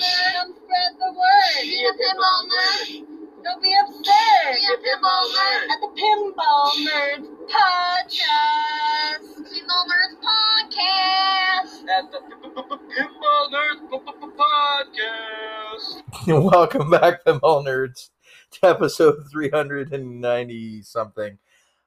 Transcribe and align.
Spread 0.00 0.94
the 1.00 1.10
word. 1.10 1.62
Be 1.62 1.84
a 1.84 1.92
pinball 1.92 2.46
nerd. 2.46 3.02
Don't 3.42 3.60
be 3.60 3.74
upset. 3.82 4.54
Be 4.54 4.62
a 4.62 4.78
pinball 4.78 5.24
nerd. 5.34 5.66
At 5.72 5.80
the 5.80 5.90
Pinball 5.98 6.70
Nerds 6.86 7.26
Podcast. 7.50 9.26
Pinball 9.42 9.84
Nerds 9.90 10.16
Podcast. 10.22 11.74
at 11.88 12.06
the 12.12 12.20
Pinball 12.94 13.44
Nerds 13.50 13.82
Podcast. 16.28 16.44
Welcome 16.52 16.90
back, 16.90 17.24
Pinball 17.24 17.64
Nerds, 17.66 18.10
to 18.52 18.68
episode 18.68 19.28
390 19.32 20.82
something 20.82 21.38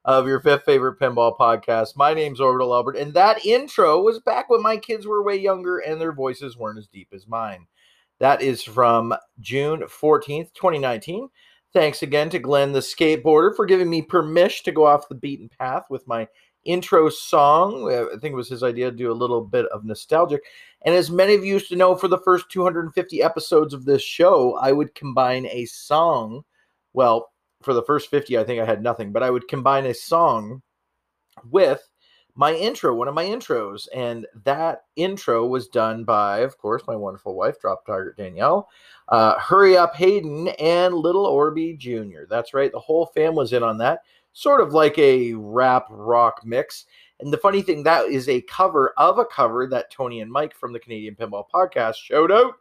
of 0.04 0.28
your 0.28 0.42
fifth 0.42 0.66
favorite 0.66 1.00
pinball 1.00 1.38
podcast. 1.38 1.96
My 1.96 2.14
name's 2.14 2.42
Orbital 2.42 2.74
Albert, 2.76 2.98
and 2.98 3.14
that 3.14 3.46
intro 3.46 4.02
was 4.02 4.20
back 4.20 4.50
when 4.50 4.62
my 4.62 4.76
kids 4.76 5.08
were 5.08 5.24
way 5.24 5.38
younger 5.38 5.78
and 5.78 6.02
their 6.02 6.12
voices 6.12 6.58
weren't 6.58 6.80
as 6.80 6.88
deep 6.88 7.08
as 7.14 7.26
mine. 7.26 7.68
That 8.22 8.44
is 8.44 8.62
from 8.62 9.16
June 9.40 9.80
14th, 9.80 10.54
2019. 10.54 11.28
Thanks 11.74 12.04
again 12.04 12.30
to 12.30 12.38
Glenn 12.38 12.72
the 12.72 12.80
skateboarder 12.80 13.56
for 13.56 13.66
giving 13.66 13.90
me 13.90 14.04
permission 14.04 14.64
to 14.66 14.72
go 14.72 14.86
off 14.86 15.10
the 15.10 15.16
beaten 15.16 15.50
path 15.60 15.86
with 15.90 16.08
my 16.08 16.28
intro 16.64 17.10
song. 17.10 17.92
Uh, 17.92 18.16
I 18.16 18.20
think 18.20 18.34
it 18.34 18.36
was 18.36 18.48
his 18.48 18.62
idea 18.62 18.92
to 18.92 18.96
do 18.96 19.12
a 19.12 19.14
little 19.14 19.42
bit 19.42 19.66
of 19.74 19.86
nostalgic. 19.86 20.44
And 20.86 20.94
as 20.94 21.10
many 21.10 21.34
of 21.34 21.44
you 21.44 21.54
used 21.54 21.70
to 21.70 21.76
know, 21.76 21.96
for 21.96 22.08
the 22.08 22.20
first 22.20 22.52
250 22.52 23.24
episodes 23.24 23.74
of 23.74 23.86
this 23.86 24.04
show, 24.04 24.56
I 24.58 24.72
would 24.72 24.94
combine 24.94 25.48
a 25.48 25.66
song. 25.66 26.44
Well, 26.94 27.32
for 27.64 27.74
the 27.74 27.82
first 27.82 28.12
50, 28.12 28.38
I 28.38 28.44
think 28.44 28.62
I 28.62 28.66
had 28.66 28.84
nothing, 28.84 29.12
but 29.12 29.24
I 29.24 29.32
would 29.32 29.48
combine 29.48 29.88
a 29.88 29.96
song 29.96 30.62
with 31.50 31.82
my 32.36 32.54
intro, 32.54 32.96
one 32.96 33.08
of 33.08 33.14
my 33.14 33.26
intros. 33.26 33.88
And 33.94 34.26
that 34.44 34.84
intro 34.96 35.46
was 35.46 35.68
done 35.68 36.04
by, 36.04 36.40
of 36.40 36.58
course, 36.58 36.84
my 36.88 36.96
wonderful 36.96 37.36
wife, 37.36 37.60
Drop 37.60 37.86
Target 37.86 38.18
Danielle, 38.18 38.70
uh, 39.10 39.38
Hurry 39.40 39.78
Up 39.78 39.96
Hayden, 39.96 40.50
and 40.60 40.96
Little 40.96 41.28
Orby 41.28 41.78
Jr. 41.78 42.22
That's 42.30 42.54
right, 42.54 42.72
the 42.72 42.80
whole 42.80 43.08
fam 43.08 43.36
was 43.36 43.54
in 43.54 43.64
on 43.64 43.78
that. 43.80 44.02
Sort 44.34 44.62
of 44.62 44.74
like 44.74 44.98
a 44.98 45.34
rap 45.34 45.88
rock 45.90 46.42
mix. 46.46 46.86
And 47.20 47.32
the 47.32 47.38
funny 47.38 47.62
thing, 47.62 47.84
that 47.84 48.06
is 48.06 48.30
a 48.30 48.42
cover 48.42 48.94
of 48.98 49.20
a 49.20 49.26
cover 49.26 49.68
that 49.68 49.92
Tony 49.92 50.22
and 50.22 50.32
Mike 50.32 50.56
from 50.56 50.74
the 50.74 50.80
Canadian 50.80 51.16
Pinball 51.16 51.46
Podcast 51.54 51.96
showed 51.96 52.32
out 52.32 52.54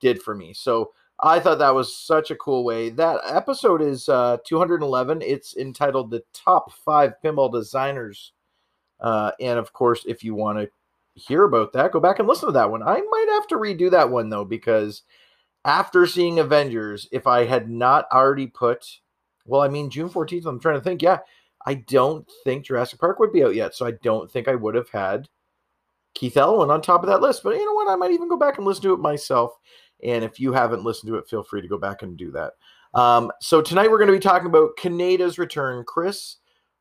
did 0.00 0.22
for 0.22 0.34
me. 0.34 0.52
So 0.52 0.92
I 1.20 1.40
thought 1.40 1.58
that 1.58 1.74
was 1.74 1.96
such 1.96 2.30
a 2.30 2.36
cool 2.36 2.64
way. 2.64 2.90
That 2.90 3.20
episode 3.26 3.82
is 3.82 4.08
uh, 4.08 4.38
211. 4.44 5.22
It's 5.22 5.56
entitled 5.56 6.10
"The 6.10 6.22
Top 6.32 6.72
Five 6.72 7.14
Pinball 7.22 7.52
Designers," 7.52 8.32
uh, 9.00 9.32
and 9.40 9.58
of 9.58 9.72
course, 9.72 10.04
if 10.06 10.24
you 10.24 10.34
want 10.34 10.58
to 10.58 10.70
hear 11.14 11.44
about 11.44 11.72
that, 11.72 11.92
go 11.92 12.00
back 12.00 12.18
and 12.18 12.28
listen 12.28 12.46
to 12.46 12.52
that 12.52 12.70
one. 12.70 12.82
I 12.82 13.00
might 13.00 13.26
have 13.30 13.46
to 13.48 13.56
redo 13.56 13.90
that 13.90 14.10
one 14.10 14.28
though 14.28 14.44
because 14.44 15.02
after 15.64 16.06
seeing 16.06 16.38
Avengers, 16.38 17.08
if 17.12 17.26
I 17.26 17.44
had 17.44 17.68
not 17.68 18.06
already 18.12 18.46
put, 18.46 18.86
well, 19.44 19.60
I 19.60 19.68
mean 19.68 19.90
June 19.90 20.08
14th. 20.08 20.46
I'm 20.46 20.60
trying 20.60 20.78
to 20.78 20.84
think. 20.84 21.02
Yeah, 21.02 21.18
I 21.66 21.74
don't 21.74 22.30
think 22.44 22.66
Jurassic 22.66 23.00
Park 23.00 23.18
would 23.18 23.32
be 23.32 23.44
out 23.44 23.54
yet, 23.54 23.74
so 23.74 23.86
I 23.86 23.92
don't 24.02 24.30
think 24.30 24.48
I 24.48 24.54
would 24.54 24.74
have 24.74 24.88
had 24.90 25.28
Keith 26.14 26.36
Elwin 26.36 26.70
on 26.70 26.80
top 26.80 27.02
of 27.02 27.08
that 27.08 27.20
list. 27.20 27.42
But 27.42 27.56
you 27.56 27.64
know 27.64 27.74
what? 27.74 27.90
I 27.90 27.96
might 27.96 28.12
even 28.12 28.28
go 28.28 28.36
back 28.36 28.58
and 28.58 28.66
listen 28.66 28.82
to 28.84 28.92
it 28.92 29.00
myself. 29.00 29.52
And 30.02 30.24
if 30.24 30.38
you 30.38 30.52
haven't 30.52 30.84
listened 30.84 31.08
to 31.10 31.16
it, 31.16 31.28
feel 31.28 31.42
free 31.42 31.60
to 31.60 31.68
go 31.68 31.78
back 31.78 32.02
and 32.02 32.16
do 32.16 32.30
that. 32.32 32.52
Um, 32.94 33.30
so 33.40 33.60
tonight 33.60 33.90
we're 33.90 33.98
going 33.98 34.08
to 34.08 34.16
be 34.16 34.18
talking 34.18 34.46
about 34.46 34.76
Kaneda's 34.78 35.38
return. 35.38 35.84
Chris, 35.86 36.36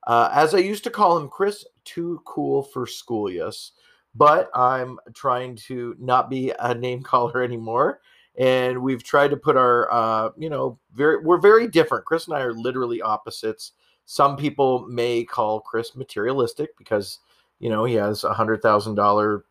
uh, 0.07 0.29
as 0.31 0.55
I 0.55 0.59
used 0.59 0.85
to 0.85 0.89
call 0.89 1.17
him, 1.17 1.27
Chris, 1.27 1.65
too 1.83 2.21
cool 2.25 2.63
for 2.63 2.87
school, 2.87 3.29
yes. 3.29 3.73
But 4.15 4.49
I'm 4.55 4.97
trying 5.13 5.57
to 5.67 5.95
not 5.99 6.29
be 6.29 6.53
a 6.59 6.73
name 6.73 7.03
caller 7.03 7.41
anymore. 7.43 7.99
And 8.39 8.81
we've 8.81 9.03
tried 9.03 9.29
to 9.29 9.37
put 9.37 9.57
our, 9.57 9.91
uh, 9.91 10.29
you 10.37 10.49
know, 10.49 10.79
very, 10.93 11.17
we're 11.17 11.39
very 11.39 11.67
different. 11.67 12.05
Chris 12.05 12.27
and 12.27 12.35
I 12.35 12.41
are 12.41 12.53
literally 12.53 13.01
opposites. 13.01 13.73
Some 14.05 14.37
people 14.37 14.87
may 14.87 15.23
call 15.23 15.59
Chris 15.59 15.95
materialistic 15.95 16.77
because, 16.77 17.19
you 17.59 17.69
know, 17.69 17.83
he 17.83 17.95
has 17.95 18.23
a 18.23 18.33
hundred 18.33 18.61
thousand 18.61 18.95
dollar 18.95 19.43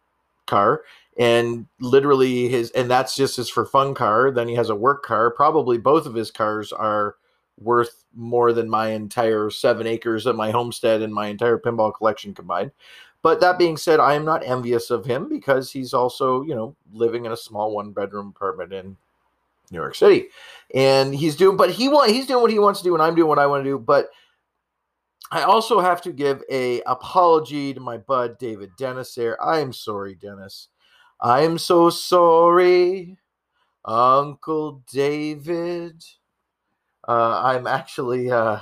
car 0.46 0.82
and 1.18 1.66
literally 1.80 2.48
his 2.48 2.70
and 2.70 2.90
that's 2.90 3.16
just 3.16 3.36
his 3.36 3.48
for 3.48 3.66
fun 3.66 3.94
car 3.94 4.30
then 4.30 4.46
he 4.46 4.54
has 4.54 4.70
a 4.70 4.76
work 4.76 5.02
car 5.02 5.30
probably 5.30 5.76
both 5.76 6.06
of 6.06 6.14
his 6.14 6.30
cars 6.30 6.72
are 6.72 7.16
worth 7.58 8.04
more 8.14 8.52
than 8.52 8.68
my 8.68 8.88
entire 8.88 9.50
seven 9.50 9.86
acres 9.86 10.26
of 10.26 10.36
my 10.36 10.50
homestead 10.50 11.02
and 11.02 11.12
my 11.12 11.28
entire 11.28 11.58
pinball 11.58 11.94
collection 11.94 12.34
combined 12.34 12.70
but 13.22 13.40
that 13.40 13.58
being 13.58 13.76
said 13.76 13.98
i 13.98 14.14
am 14.14 14.24
not 14.24 14.44
envious 14.44 14.90
of 14.90 15.04
him 15.04 15.28
because 15.28 15.70
he's 15.70 15.94
also 15.94 16.42
you 16.42 16.54
know 16.54 16.74
living 16.92 17.24
in 17.24 17.32
a 17.32 17.36
small 17.36 17.74
one 17.74 17.92
bedroom 17.92 18.28
apartment 18.28 18.72
in 18.72 18.96
new 19.70 19.78
york 19.78 19.94
city 19.94 20.28
and 20.74 21.14
he's 21.14 21.36
doing 21.36 21.56
but 21.56 21.70
he 21.70 21.88
want 21.88 22.10
he's 22.10 22.26
doing 22.26 22.42
what 22.42 22.50
he 22.50 22.58
wants 22.58 22.80
to 22.80 22.84
do 22.84 22.94
and 22.94 23.02
i'm 23.02 23.14
doing 23.14 23.28
what 23.28 23.38
i 23.38 23.46
want 23.46 23.64
to 23.64 23.70
do 23.70 23.78
but 23.78 24.10
I 25.30 25.42
also 25.42 25.80
have 25.80 26.00
to 26.02 26.12
give 26.12 26.42
a 26.50 26.82
apology 26.82 27.74
to 27.74 27.80
my 27.80 27.96
bud 27.96 28.38
David 28.38 28.70
Dennis 28.78 29.14
there. 29.14 29.42
I 29.42 29.58
am 29.58 29.72
sorry, 29.72 30.14
Dennis. 30.14 30.68
I 31.20 31.42
am 31.42 31.58
so 31.58 31.90
sorry, 31.90 33.18
Uncle 33.84 34.82
David. 34.92 36.04
Uh, 37.06 37.40
I'm 37.44 37.66
actually 37.66 38.30
uh, 38.30 38.58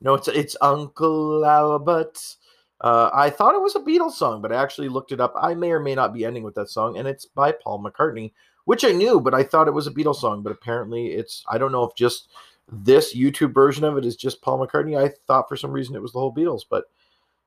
no, 0.00 0.14
it's 0.14 0.28
it's 0.28 0.56
Uncle 0.60 1.44
Albert. 1.44 2.36
Uh, 2.80 3.10
I 3.14 3.30
thought 3.30 3.54
it 3.54 3.62
was 3.62 3.76
a 3.76 3.80
Beatles 3.80 4.12
song, 4.12 4.42
but 4.42 4.52
I 4.52 4.62
actually 4.62 4.88
looked 4.88 5.12
it 5.12 5.20
up. 5.20 5.32
I 5.40 5.54
may 5.54 5.70
or 5.72 5.80
may 5.80 5.94
not 5.94 6.12
be 6.12 6.24
ending 6.24 6.42
with 6.42 6.54
that 6.56 6.68
song, 6.68 6.98
and 6.98 7.08
it's 7.08 7.24
by 7.24 7.52
Paul 7.52 7.82
McCartney, 7.82 8.32
which 8.66 8.84
I 8.84 8.92
knew, 8.92 9.20
but 9.20 9.34
I 9.34 9.42
thought 9.42 9.68
it 9.68 9.74
was 9.74 9.86
a 9.86 9.92
Beatles 9.92 10.16
song. 10.16 10.42
But 10.42 10.52
apparently, 10.52 11.12
it's 11.12 11.42
I 11.48 11.58
don't 11.58 11.72
know 11.72 11.84
if 11.84 11.94
just 11.96 12.28
this 12.70 13.16
YouTube 13.16 13.54
version 13.54 13.84
of 13.84 13.96
it 13.96 14.04
is 14.04 14.16
just 14.16 14.42
Paul 14.42 14.64
McCartney. 14.64 14.98
I 14.98 15.12
thought 15.26 15.48
for 15.48 15.56
some 15.56 15.72
reason 15.72 15.96
it 15.96 16.02
was 16.02 16.12
the 16.12 16.18
whole 16.18 16.34
Beatles, 16.34 16.62
but 16.68 16.84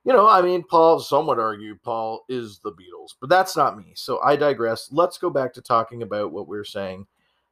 you 0.03 0.13
know, 0.13 0.27
I 0.27 0.41
mean, 0.41 0.63
Paul, 0.63 0.99
some 0.99 1.27
would 1.27 1.37
argue 1.37 1.75
Paul 1.83 2.23
is 2.29 2.59
the 2.59 2.71
Beatles, 2.71 3.13
but 3.19 3.29
that's 3.29 3.57
not 3.57 3.77
me. 3.77 3.91
So 3.95 4.19
I 4.23 4.35
digress. 4.35 4.89
Let's 4.91 5.17
go 5.17 5.29
back 5.29 5.53
to 5.53 5.61
talking 5.61 6.01
about 6.01 6.31
what 6.31 6.47
we 6.47 6.57
are 6.57 6.63
saying 6.63 7.05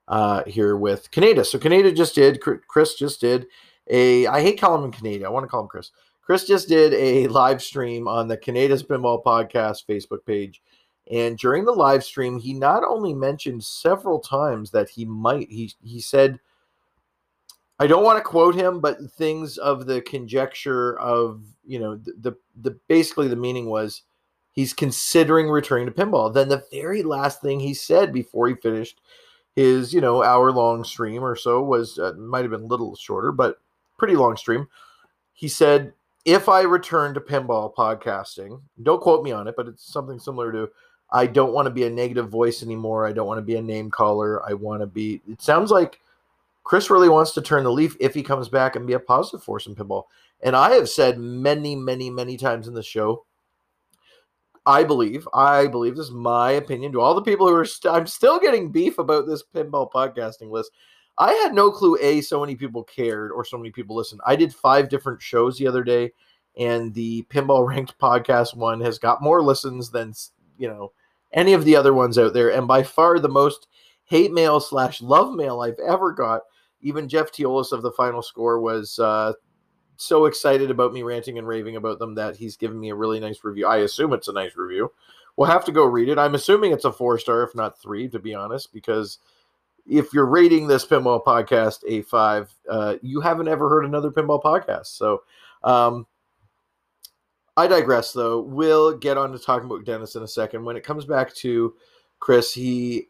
uh, 0.08 0.44
here 0.46 0.78
with 0.78 1.12
Kaneda. 1.12 1.46
So 1.46 1.58
Kaneda 1.58 1.96
just 1.96 2.16
did, 2.16 2.42
Chris 2.42 2.96
just 2.96 3.22
did 3.22 3.48
a, 3.90 4.28
I 4.28 4.42
hate 4.42 4.60
calling 4.60 4.84
him 4.84 4.92
Kaneda. 4.92 5.26
I 5.26 5.30
want 5.30 5.44
to 5.44 5.48
call 5.48 5.62
him 5.62 5.68
Chris. 5.68 5.92
Chris 6.22 6.46
just 6.46 6.68
did 6.68 6.94
a 6.94 7.28
live 7.28 7.62
stream 7.62 8.08
on 8.08 8.28
the 8.28 8.38
Kaneda's 8.38 8.84
Pinball 8.84 9.24
Podcast 9.24 9.86
Facebook 9.88 10.26
page. 10.26 10.62
And 11.12 11.38
during 11.38 11.66
the 11.66 11.72
live 11.72 12.04
stream, 12.04 12.40
he 12.40 12.54
not 12.54 12.84
only 12.84 13.14
mentioned 13.14 13.64
several 13.64 14.20
times 14.20 14.72
that 14.72 14.90
he 14.90 15.06
might, 15.06 15.48
he, 15.52 15.72
he 15.84 16.02
said, 16.02 16.40
I 17.80 17.88
don't 17.88 18.04
want 18.04 18.18
to 18.18 18.24
quote 18.24 18.56
him, 18.56 18.80
but 18.80 19.00
things 19.12 19.58
of 19.58 19.86
the 19.86 20.02
conjecture 20.02 20.98
of 21.00 21.42
you 21.66 21.80
know 21.80 21.96
the, 21.96 22.14
the 22.22 22.38
the 22.62 22.80
basically 22.88 23.28
the 23.28 23.36
meaning 23.36 23.70
was 23.70 24.04
he's 24.54 24.74
considering 24.74 25.50
returning 25.50 25.86
to 25.86 25.92
pinball. 25.92 26.34
Then 26.34 26.48
the 26.48 26.64
very 26.72 27.04
last 27.04 27.42
thing 27.42 27.60
he 27.60 27.74
said 27.74 28.14
before 28.14 28.48
he 28.48 28.56
finished 28.56 29.02
his 29.56 29.94
you 29.94 30.02
know 30.02 30.24
hour 30.24 30.52
long 30.52 30.84
stream 30.84 31.24
or 31.24 31.36
so 31.36 31.62
was 31.64 31.98
uh, 32.00 32.14
might 32.14 32.42
have 32.42 32.52
been 32.52 32.64
a 32.64 32.68
little 32.68 32.96
shorter, 32.96 33.32
but 33.32 33.60
pretty 33.98 34.16
long 34.16 34.38
stream. 34.38 34.68
He 35.34 35.48
said, 35.48 35.94
"If 36.26 36.50
I 36.50 36.62
return 36.62 37.14
to 37.14 37.22
pinball 37.22 37.74
podcasting, 37.74 38.62
don't 38.84 39.02
quote 39.02 39.24
me 39.24 39.32
on 39.32 39.48
it, 39.48 39.56
but 39.56 39.68
it's 39.68 39.84
something 39.84 40.20
similar 40.20 40.52
to." 40.52 40.70
I 41.12 41.28
don't 41.28 41.54
want 41.54 41.68
to 41.68 41.72
be 41.72 41.84
a 41.84 41.90
negative 41.90 42.30
voice 42.30 42.64
anymore. 42.64 43.06
I 43.06 43.12
don't 43.12 43.28
want 43.28 43.38
to 43.38 43.44
be 43.44 43.56
a 43.56 43.62
name 43.62 43.92
caller. 43.92 44.44
I 44.48 44.54
want 44.54 44.82
to 44.82 44.88
be. 44.88 45.22
It 45.30 45.42
sounds 45.42 45.72
like 45.72 46.02
Chris 46.64 46.90
really 46.90 47.10
wants 47.10 47.32
to 47.34 47.42
turn 47.42 47.64
the 47.64 47.72
leaf 47.72 47.96
if 48.00 48.14
he 48.14 48.24
comes 48.24 48.50
back 48.50 48.76
and 48.76 48.88
be 48.88 48.94
a 48.94 49.00
positive 49.00 49.44
force 49.44 49.68
in 49.68 49.76
pinball. 49.76 50.06
And 50.42 50.56
I 50.56 50.72
have 50.72 50.90
said 50.90 51.18
many, 51.20 51.76
many, 51.76 52.10
many 52.10 52.38
times 52.38 52.68
in 52.68 52.74
the 52.74 52.84
show, 52.84 53.24
I 54.66 54.84
believe, 54.84 55.28
I 55.34 55.68
believe 55.68 55.96
this 55.96 56.08
is 56.08 56.12
my 56.12 56.52
opinion 56.52 56.92
to 56.94 57.02
all 57.02 57.14
the 57.14 57.22
people 57.22 57.48
who 57.48 57.54
are, 57.54 57.62
i 57.62 57.66
st- 57.66 57.94
I'm 57.94 58.08
still 58.08 58.40
getting 58.40 58.72
beef 58.72 58.98
about 58.98 59.28
this 59.28 59.44
pinball 59.54 59.92
podcasting 59.92 60.50
list. 60.50 60.72
I 61.18 61.34
had 61.34 61.54
no 61.54 61.72
clue, 61.72 61.98
A, 62.02 62.22
so 62.22 62.42
many 62.42 62.56
people 62.56 62.84
cared 62.84 63.32
or 63.32 63.46
so 63.46 63.58
many 63.58 63.72
people 63.72 63.96
listened. 63.96 64.22
I 64.26 64.36
did 64.36 64.54
five 64.54 64.90
different 64.90 65.22
shows 65.22 65.58
the 65.58 65.68
other 65.68 65.84
day, 65.84 66.12
and 66.58 66.94
the 66.94 67.24
Pinball 67.30 67.68
Ranked 67.68 67.98
podcast 68.00 68.56
one 68.56 68.82
has 68.82 68.98
got 69.00 69.22
more 69.22 69.42
listens 69.42 69.92
than 69.92 70.14
you 70.58 70.68
know 70.68 70.92
any 71.32 71.54
of 71.54 71.64
the 71.64 71.76
other 71.76 71.94
ones 71.94 72.18
out 72.18 72.34
there, 72.34 72.50
and 72.50 72.68
by 72.68 72.84
far 72.84 73.20
the 73.20 73.30
most 73.30 73.68
hate 74.06 74.32
mail 74.32 74.60
slash 74.60 75.02
love 75.02 75.34
mail 75.34 75.62
I've 75.62 75.80
ever 75.80 76.12
got. 76.12 76.42
Even 76.82 77.10
Jeff 77.10 77.32
Teolis 77.32 77.72
of 77.72 77.82
the 77.82 77.92
Final 77.94 78.22
Score 78.22 78.60
was 78.60 79.00
uh, 79.00 79.34
so 79.98 80.26
excited 80.26 80.72
about 80.72 80.94
me 80.94 81.04
ranting 81.04 81.38
and 81.38 81.48
raving 81.48 81.76
about 81.76 82.00
them 82.00 82.16
that 82.16 82.36
he's 82.36 82.58
given 82.58 82.80
me 82.80 82.90
a 82.90 82.96
really 82.96 83.20
nice 83.20 83.44
review. 83.44 83.68
I 83.68 83.78
assume 83.78 84.14
it's 84.14 84.28
a 84.28 84.34
nice 84.34 84.56
review. 84.56 84.92
We'll 85.36 85.50
have 85.50 85.66
to 85.66 85.72
go 85.72 85.86
read 85.86 86.10
it. 86.10 86.18
I'm 86.18 86.36
assuming 86.36 86.72
it's 86.72 86.86
a 86.86 86.92
four 86.92 87.18
star, 87.20 87.44
if 87.44 87.56
not 87.56 87.82
three, 87.82 88.08
to 88.10 88.20
be 88.20 88.34
honest, 88.34 88.74
because 88.74 89.20
if 89.88 90.14
you're 90.14 90.26
rating 90.26 90.68
this 90.68 90.86
pinball 90.86 91.24
podcast 91.24 91.80
a 91.88 92.02
five, 92.04 92.54
uh, 92.70 92.96
you 93.02 93.22
haven't 93.22 93.48
ever 93.48 93.70
heard 93.70 93.86
another 93.86 94.12
pinball 94.12 94.42
podcast. 94.42 94.88
So, 94.88 95.24
um, 95.64 96.08
I 97.58 97.68
digress, 97.68 98.12
though. 98.12 98.42
We'll 98.42 98.98
get 98.98 99.18
on 99.18 99.32
to 99.32 99.40
talking 99.40 99.68
about 99.68 99.86
Dennis 99.86 100.16
in 100.16 100.24
a 100.24 100.28
second. 100.28 100.66
When 100.66 100.76
it 100.76 100.84
comes 100.84 101.06
back 101.06 101.34
to 101.36 101.74
Chris, 102.20 102.54
he 102.54 103.08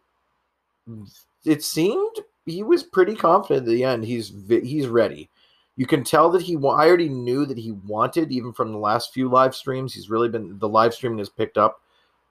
it 1.46 1.64
seemed 1.64 2.18
he 2.46 2.62
was 2.64 2.84
pretty 2.84 3.16
confident 3.16 3.68
at 3.68 3.72
the 3.72 3.84
end. 3.84 4.04
He's 4.04 4.34
he's 4.48 4.88
ready. 4.88 5.30
You 5.78 5.86
can 5.86 6.04
tell 6.04 6.30
that 6.32 6.42
he. 6.42 6.56
I 6.56 6.88
already 6.88 7.10
knew 7.10 7.46
that 7.46 7.58
he 7.58 7.72
wanted, 7.72 8.32
even 8.32 8.54
from 8.54 8.72
the 8.72 8.78
last 8.78 9.14
few 9.14 9.30
live 9.30 9.54
streams. 9.54 9.94
He's 9.94 10.10
really 10.10 10.30
been 10.30 10.58
the 10.60 10.70
live 10.70 10.94
streaming 10.94 11.18
has 11.20 11.30
picked 11.30 11.58
up 11.58 11.82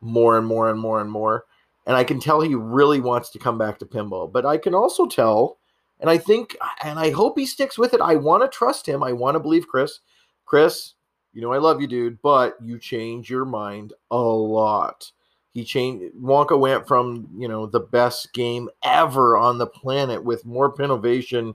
more 0.01 0.39
and 0.39 0.47
more 0.47 0.71
and 0.71 0.81
more 0.81 1.01
and 1.01 1.11
more, 1.11 1.45
and 1.87 1.95
I 1.95 2.05
can 2.05 2.21
tell 2.21 2.41
he 2.41 2.55
really 2.55 3.01
wants 3.01 3.31
to 3.31 3.39
come 3.39 3.59
back 3.59 3.79
to 3.79 3.87
pinball. 3.87 4.33
But 4.33 4.47
I 4.47 4.57
can 4.57 4.75
also 4.75 5.07
tell, 5.07 5.59
and 6.01 6.09
I 6.09 6.17
think, 6.17 6.57
and 6.83 6.99
I 6.99 7.11
hope 7.11 7.39
he 7.39 7.45
sticks 7.45 7.79
with 7.79 7.93
it. 7.93 8.01
I 8.01 8.17
want 8.17 8.43
to 8.43 8.49
trust 8.57 8.89
him. 8.89 9.03
I 9.03 9.13
want 9.13 9.35
to 9.35 9.41
believe 9.41 9.69
Chris. 9.69 10.01
Chris, 10.47 10.95
you 11.35 11.43
know 11.43 11.53
I 11.53 11.59
love 11.59 11.83
you, 11.83 11.87
dude, 11.87 12.23
but 12.23 12.57
you 12.63 12.79
change 12.79 13.29
your 13.29 13.45
mind 13.45 13.93
a 14.11 14.17
lot. 14.17 15.11
He 15.53 15.65
changed. 15.65 16.15
Wonka 16.17 16.59
went 16.59 16.89
from 16.89 17.29
you 17.37 17.49
know 17.49 17.67
the 17.67 17.81
best 17.81 18.33
game 18.33 18.71
ever 18.83 19.37
on 19.37 19.59
the 19.59 19.67
planet 19.67 20.25
with 20.25 20.47
more 20.47 20.75
innovation 20.81 21.55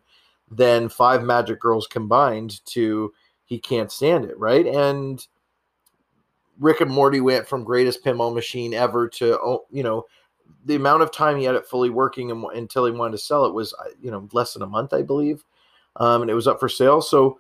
than 0.52 0.90
five 0.90 1.24
Magic 1.24 1.60
Girls 1.60 1.88
combined 1.88 2.64
to 2.68 3.14
he 3.46 3.60
can't 3.60 3.92
stand 3.92 4.26
it, 4.26 4.38
right? 4.38 4.66
And 4.66 5.26
Rick 6.60 6.82
and 6.82 6.92
Morty 6.92 7.22
went 7.22 7.48
from 7.48 7.64
greatest 7.64 8.04
pinball 8.04 8.34
machine 8.34 8.74
ever 8.74 9.08
to 9.10 9.40
oh, 9.40 9.66
you 9.72 9.84
know 9.84 10.06
the 10.66 10.76
amount 10.76 11.02
of 11.02 11.12
time 11.12 11.38
he 11.38 11.44
had 11.44 11.56
it 11.56 11.66
fully 11.66 11.90
working 11.90 12.32
and, 12.32 12.44
until 12.56 12.86
he 12.86 12.92
wanted 12.92 13.14
to 13.14 13.18
sell 13.18 13.46
it 13.46 13.54
was 13.54 13.74
uh, 13.74 13.90
you 14.02 14.12
know 14.12 14.28
less 14.34 14.54
than 14.54 14.64
a 14.64 14.68
month, 14.68 14.94
I 14.94 15.02
believe, 15.02 15.44
um, 15.96 16.22
and 16.22 16.30
it 16.30 16.36
was 16.36 16.48
up 16.48 16.60
for 16.60 16.70
sale. 16.70 17.02
So 17.02 17.40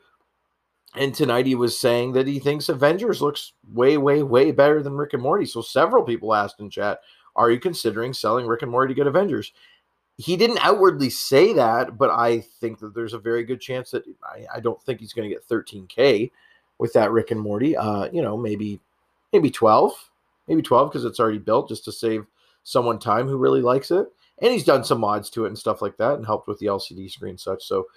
and 0.95 1.13
tonight 1.13 1.45
he 1.45 1.55
was 1.55 1.77
saying 1.77 2.13
that 2.13 2.27
he 2.27 2.39
thinks 2.39 2.69
Avengers 2.69 3.21
looks 3.21 3.53
way, 3.71 3.97
way, 3.97 4.23
way 4.23 4.51
better 4.51 4.81
than 4.81 4.93
Rick 4.93 5.13
and 5.13 5.21
Morty. 5.21 5.45
So 5.45 5.61
several 5.61 6.03
people 6.03 6.33
asked 6.33 6.59
in 6.59 6.69
chat, 6.69 6.99
"Are 7.35 7.51
you 7.51 7.59
considering 7.59 8.13
selling 8.13 8.47
Rick 8.47 8.63
and 8.63 8.71
Morty 8.71 8.93
to 8.93 8.97
get 8.97 9.07
Avengers?" 9.07 9.51
He 10.19 10.35
didn't 10.35 10.59
outwardly 10.59 11.09
say 11.09 11.53
that, 11.53 11.97
but 11.97 12.09
I 12.09 12.41
think 12.41 12.79
that 12.79 12.93
there's 12.93 13.13
a 13.13 13.19
very 13.19 13.45
good 13.45 13.61
chance 13.61 13.91
that 13.91 14.03
I, 14.21 14.45
I 14.55 14.59
don't 14.59 14.81
think 14.83 14.99
he's 14.99 15.13
going 15.13 15.29
to 15.29 15.33
get 15.33 15.47
13k 15.47 16.29
with 16.77 16.91
that 16.91 17.11
Rick 17.11 17.31
and 17.31 17.39
Morty. 17.39 17.77
Uh, 17.77 18.09
you 18.11 18.21
know, 18.21 18.35
maybe 18.35 18.81
maybe 19.31 19.49
12, 19.49 19.93
maybe 20.49 20.61
12 20.61 20.91
because 20.91 21.05
it's 21.05 21.21
already 21.21 21.37
built 21.37 21.69
just 21.69 21.85
to 21.85 21.93
save 21.93 22.25
someone 22.63 22.99
time 22.99 23.29
who 23.29 23.37
really 23.37 23.61
likes 23.61 23.91
it. 23.91 24.07
And 24.41 24.51
he's 24.51 24.65
done 24.65 24.83
some 24.83 24.99
mods 24.99 25.29
to 25.31 25.45
it 25.45 25.49
and 25.49 25.57
stuff 25.57 25.81
like 25.81 25.95
that, 25.97 26.15
and 26.15 26.25
helped 26.25 26.49
with 26.49 26.59
the 26.59 26.65
LCD 26.65 27.09
screen 27.09 27.37
such. 27.37 27.63
So, 27.63 27.87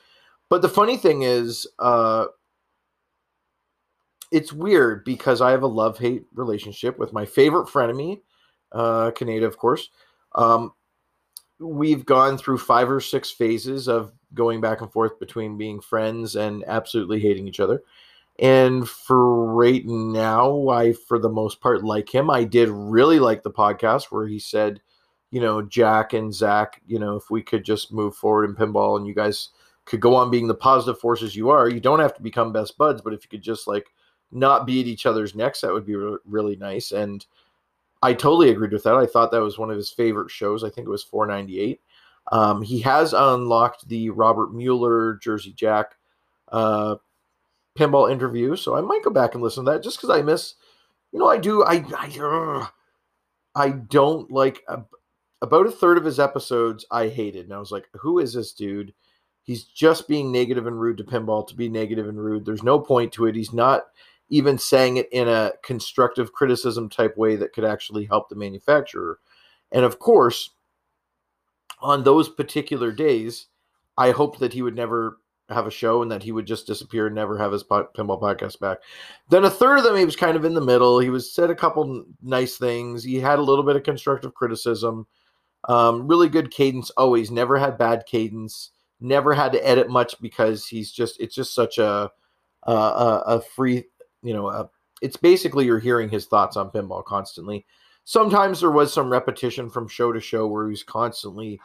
but 0.48 0.62
the 0.62 0.68
funny 0.68 0.96
thing 0.96 1.22
is, 1.22 1.66
uh, 1.80 2.26
it's 4.30 4.52
weird 4.52 5.04
because 5.04 5.40
I 5.40 5.50
have 5.50 5.62
a 5.64 5.66
love 5.66 5.98
hate 5.98 6.24
relationship 6.34 7.00
with 7.00 7.12
my 7.12 7.26
favorite 7.26 7.66
frenemy, 7.66 8.20
uh, 8.70 9.10
Kaneda, 9.10 9.44
of 9.44 9.58
course. 9.58 9.90
Um, 10.36 10.72
we've 11.62 12.04
gone 12.04 12.36
through 12.36 12.58
five 12.58 12.90
or 12.90 13.00
six 13.00 13.30
phases 13.30 13.88
of 13.88 14.12
going 14.34 14.60
back 14.60 14.80
and 14.80 14.92
forth 14.92 15.18
between 15.18 15.58
being 15.58 15.80
friends 15.80 16.36
and 16.36 16.64
absolutely 16.66 17.20
hating 17.20 17.46
each 17.46 17.60
other. 17.60 17.82
And 18.38 18.88
for 18.88 19.52
right 19.52 19.84
now, 19.84 20.68
I, 20.68 20.94
for 20.94 21.18
the 21.18 21.28
most 21.28 21.60
part, 21.60 21.84
like 21.84 22.12
him. 22.12 22.30
I 22.30 22.44
did 22.44 22.70
really 22.70 23.18
like 23.18 23.42
the 23.42 23.50
podcast 23.50 24.04
where 24.04 24.26
he 24.26 24.38
said, 24.38 24.80
you 25.30 25.40
know, 25.40 25.62
Jack 25.62 26.12
and 26.12 26.32
Zach, 26.32 26.80
you 26.86 26.98
know, 26.98 27.16
if 27.16 27.30
we 27.30 27.42
could 27.42 27.64
just 27.64 27.92
move 27.92 28.14
forward 28.14 28.48
in 28.48 28.56
pinball 28.56 28.96
and 28.96 29.06
you 29.06 29.14
guys 29.14 29.50
could 29.84 30.00
go 30.00 30.14
on 30.14 30.30
being 30.30 30.46
the 30.46 30.54
positive 30.54 31.00
forces 31.00 31.36
you 31.36 31.50
are, 31.50 31.68
you 31.68 31.80
don't 31.80 32.00
have 32.00 32.14
to 32.14 32.22
become 32.22 32.52
best 32.52 32.78
buds, 32.78 33.02
but 33.02 33.12
if 33.12 33.22
you 33.24 33.28
could 33.28 33.42
just 33.42 33.66
like 33.66 33.86
not 34.30 34.66
be 34.66 34.80
at 34.80 34.86
each 34.86 35.06
other's 35.06 35.34
necks, 35.34 35.60
that 35.60 35.72
would 35.72 35.86
be 35.86 35.96
re- 35.96 36.18
really 36.24 36.56
nice. 36.56 36.92
And 36.92 37.24
I 38.02 38.12
totally 38.12 38.50
agreed 38.50 38.72
with 38.72 38.82
that. 38.82 38.96
I 38.96 39.06
thought 39.06 39.30
that 39.30 39.42
was 39.42 39.58
one 39.58 39.70
of 39.70 39.76
his 39.76 39.90
favorite 39.90 40.30
shows. 40.30 40.64
I 40.64 40.70
think 40.70 40.86
it 40.86 40.90
was 40.90 41.04
498. 41.04 41.80
Um, 42.30 42.62
he 42.62 42.80
has 42.80 43.12
unlocked 43.12 43.88
the 43.88 44.10
Robert 44.10 44.52
Mueller 44.52 45.14
Jersey 45.22 45.52
Jack 45.52 45.96
uh, 46.48 46.96
pinball 47.78 48.10
interview, 48.10 48.56
so 48.56 48.76
I 48.76 48.80
might 48.80 49.02
go 49.02 49.10
back 49.10 49.34
and 49.34 49.42
listen 49.42 49.64
to 49.64 49.72
that 49.72 49.82
just 49.82 49.98
because 49.98 50.10
I 50.10 50.22
miss. 50.22 50.54
You 51.12 51.18
know, 51.18 51.28
I 51.28 51.38
do. 51.38 51.64
I 51.64 51.84
I, 51.96 52.68
I 53.54 53.70
don't 53.70 54.30
like 54.30 54.64
about 55.42 55.66
a 55.66 55.70
third 55.70 55.98
of 55.98 56.04
his 56.04 56.20
episodes. 56.20 56.86
I 56.90 57.08
hated, 57.08 57.44
and 57.44 57.54
I 57.54 57.58
was 57.58 57.72
like, 57.72 57.88
"Who 57.94 58.18
is 58.18 58.32
this 58.32 58.52
dude?" 58.52 58.94
He's 59.44 59.64
just 59.64 60.06
being 60.06 60.30
negative 60.30 60.68
and 60.68 60.80
rude 60.80 60.98
to 60.98 61.04
pinball 61.04 61.46
to 61.48 61.56
be 61.56 61.68
negative 61.68 62.08
and 62.08 62.22
rude. 62.22 62.44
There's 62.44 62.62
no 62.62 62.78
point 62.78 63.12
to 63.14 63.26
it. 63.26 63.34
He's 63.34 63.52
not 63.52 63.86
even 64.32 64.56
saying 64.56 64.96
it 64.96 65.12
in 65.12 65.28
a 65.28 65.52
constructive 65.62 66.32
criticism 66.32 66.88
type 66.88 67.14
way 67.18 67.36
that 67.36 67.52
could 67.52 67.66
actually 67.66 68.06
help 68.06 68.30
the 68.30 68.34
manufacturer. 68.34 69.18
And 69.70 69.84
of 69.84 69.98
course, 69.98 70.48
on 71.82 72.02
those 72.02 72.30
particular 72.30 72.92
days, 72.92 73.48
I 73.98 74.10
hoped 74.10 74.40
that 74.40 74.54
he 74.54 74.62
would 74.62 74.74
never 74.74 75.18
have 75.50 75.66
a 75.66 75.70
show 75.70 76.00
and 76.00 76.10
that 76.10 76.22
he 76.22 76.32
would 76.32 76.46
just 76.46 76.66
disappear 76.66 77.08
and 77.08 77.14
never 77.14 77.36
have 77.36 77.52
his 77.52 77.62
pinball 77.62 78.22
podcast 78.22 78.58
back. 78.58 78.78
Then 79.28 79.44
a 79.44 79.50
third 79.50 79.76
of 79.76 79.84
them, 79.84 79.96
he 79.96 80.06
was 80.06 80.16
kind 80.16 80.34
of 80.34 80.46
in 80.46 80.54
the 80.54 80.62
middle. 80.62 80.98
He 80.98 81.10
was 81.10 81.30
said 81.30 81.50
a 81.50 81.54
couple 81.54 82.06
nice 82.22 82.56
things. 82.56 83.04
He 83.04 83.16
had 83.16 83.38
a 83.38 83.42
little 83.42 83.64
bit 83.64 83.76
of 83.76 83.82
constructive 83.82 84.32
criticism. 84.32 85.06
Um, 85.68 86.08
really 86.08 86.30
good 86.30 86.50
cadence 86.50 86.88
always. 86.96 87.30
Never 87.30 87.58
had 87.58 87.76
bad 87.76 88.04
cadence. 88.06 88.70
Never 88.98 89.34
had 89.34 89.52
to 89.52 89.68
edit 89.68 89.90
much 89.90 90.18
because 90.22 90.66
he's 90.66 90.90
just 90.90 91.20
it's 91.20 91.34
just 91.34 91.54
such 91.54 91.76
a 91.76 92.10
a, 92.64 93.22
a 93.26 93.40
free 93.40 93.84
you 94.22 94.32
know, 94.32 94.46
uh, 94.46 94.66
it's 95.00 95.16
basically 95.16 95.66
you're 95.66 95.78
hearing 95.78 96.08
his 96.08 96.26
thoughts 96.26 96.56
on 96.56 96.70
pinball 96.70 97.04
constantly. 97.04 97.66
Sometimes 98.04 98.60
there 98.60 98.70
was 98.70 98.92
some 98.92 99.10
repetition 99.10 99.68
from 99.68 99.88
show 99.88 100.12
to 100.12 100.20
show 100.20 100.46
where 100.46 100.68
he's 100.68 100.82
constantly, 100.82 101.60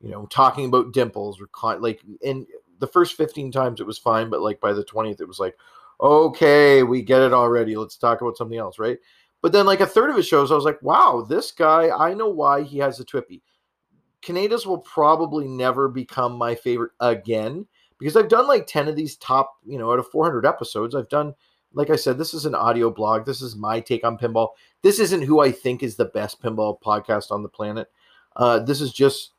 you 0.00 0.10
know, 0.10 0.26
talking 0.26 0.66
about 0.66 0.92
dimples 0.92 1.40
or 1.40 1.46
con- 1.48 1.82
like 1.82 2.00
in 2.22 2.46
the 2.78 2.86
first 2.86 3.16
15 3.16 3.52
times 3.52 3.80
it 3.80 3.86
was 3.86 3.98
fine, 3.98 4.30
but 4.30 4.42
like 4.42 4.60
by 4.60 4.72
the 4.72 4.84
20th 4.84 5.20
it 5.20 5.28
was 5.28 5.38
like, 5.38 5.56
okay, 6.00 6.82
we 6.82 7.02
get 7.02 7.22
it 7.22 7.32
already. 7.32 7.76
Let's 7.76 7.96
talk 7.96 8.20
about 8.20 8.36
something 8.36 8.58
else, 8.58 8.78
right? 8.78 8.98
But 9.42 9.52
then 9.52 9.66
like 9.66 9.80
a 9.80 9.86
third 9.86 10.10
of 10.10 10.16
his 10.16 10.26
shows, 10.26 10.50
I 10.50 10.54
was 10.54 10.64
like, 10.64 10.82
wow, 10.82 11.24
this 11.28 11.52
guy, 11.52 11.90
I 11.96 12.14
know 12.14 12.28
why 12.28 12.62
he 12.62 12.78
has 12.78 12.98
a 13.00 13.04
Twippy. 13.04 13.42
Kaneda's 14.22 14.66
will 14.66 14.78
probably 14.78 15.46
never 15.46 15.88
become 15.88 16.36
my 16.36 16.54
favorite 16.54 16.92
again 17.00 17.66
because 17.98 18.16
I've 18.16 18.28
done 18.28 18.48
like 18.48 18.66
10 18.66 18.88
of 18.88 18.96
these 18.96 19.16
top, 19.16 19.54
you 19.64 19.78
know, 19.78 19.92
out 19.92 19.98
of 19.98 20.08
400 20.08 20.44
episodes, 20.44 20.94
I've 20.94 21.08
done 21.08 21.34
like 21.76 21.90
I 21.90 21.96
said, 21.96 22.16
this 22.16 22.32
is 22.32 22.46
an 22.46 22.54
audio 22.54 22.90
blog. 22.90 23.26
This 23.26 23.42
is 23.42 23.54
my 23.54 23.80
take 23.80 24.02
on 24.02 24.16
pinball. 24.16 24.48
This 24.82 24.98
isn't 24.98 25.22
who 25.22 25.40
I 25.40 25.52
think 25.52 25.82
is 25.82 25.94
the 25.94 26.06
best 26.06 26.42
pinball 26.42 26.80
podcast 26.80 27.30
on 27.30 27.42
the 27.42 27.50
planet. 27.50 27.88
Uh, 28.34 28.60
this 28.60 28.80
is 28.80 28.92
just 28.92 29.32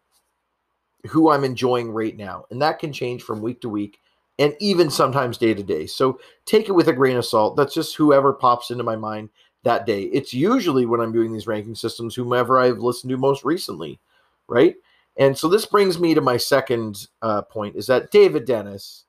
who 1.08 1.32
I'm 1.32 1.44
enjoying 1.44 1.91
right 1.91 2.15
now. 2.15 2.46
And 2.51 2.62
that 2.62 2.77
can 2.77 2.94
change 2.94 3.24
from 3.24 3.41
week 3.41 3.60
to 3.62 3.70
week 3.70 4.00
and 4.38 4.53
even 4.60 4.91
sometimes 4.91 5.39
day 5.39 5.56
to 5.56 5.63
day. 5.63 5.88
So 5.88 6.20
take 6.46 6.70
it 6.70 6.74
with 6.74 6.89
a 6.89 6.94
grain 6.94 7.17
of 7.17 7.25
salt. 7.25 7.58
That's 7.58 7.74
just 7.74 7.96
whoever 7.96 8.34
pops 8.34 8.70
into 8.70 8.84
my 8.84 8.96
mind 8.96 9.29
that 9.63 9.88
day. 9.88 10.03
It's 10.03 10.32
usually 10.32 10.86
when 10.86 11.01
I'm 11.01 11.12
doing 11.12 11.34
these 11.34 11.48
ranking 11.48 11.74
systems, 11.75 12.13
whomever 12.13 12.60
I've 12.60 12.77
listened 12.77 13.10
to 13.10 13.17
most 13.17 13.44
recently, 13.44 14.00
right? 14.48 14.75
And 15.17 15.36
so 15.36 15.48
this 15.48 15.65
brings 15.65 16.00
me 16.00 16.13
to 16.13 16.22
my 16.22 16.38
second 16.38 17.08
uh, 17.24 17.41
point 17.41 17.75
is 17.75 17.88
that 17.88 18.12
David 18.12 18.46
Dennis 18.46 19.06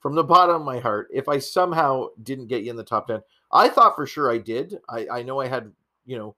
from 0.00 0.14
the 0.14 0.24
bottom 0.24 0.56
of 0.56 0.62
my 0.62 0.78
heart, 0.78 1.08
if 1.12 1.28
I 1.28 1.38
somehow 1.38 2.08
didn't 2.22 2.46
get 2.46 2.62
you 2.62 2.70
in 2.70 2.76
the 2.76 2.84
top 2.84 3.08
10, 3.08 3.20
I 3.52 3.68
thought 3.68 3.96
for 3.96 4.06
sure 4.06 4.30
I 4.30 4.38
did. 4.38 4.76
I, 4.88 5.06
I 5.10 5.22
know 5.22 5.40
I 5.40 5.48
had, 5.48 5.72
you 6.06 6.16
know, 6.18 6.36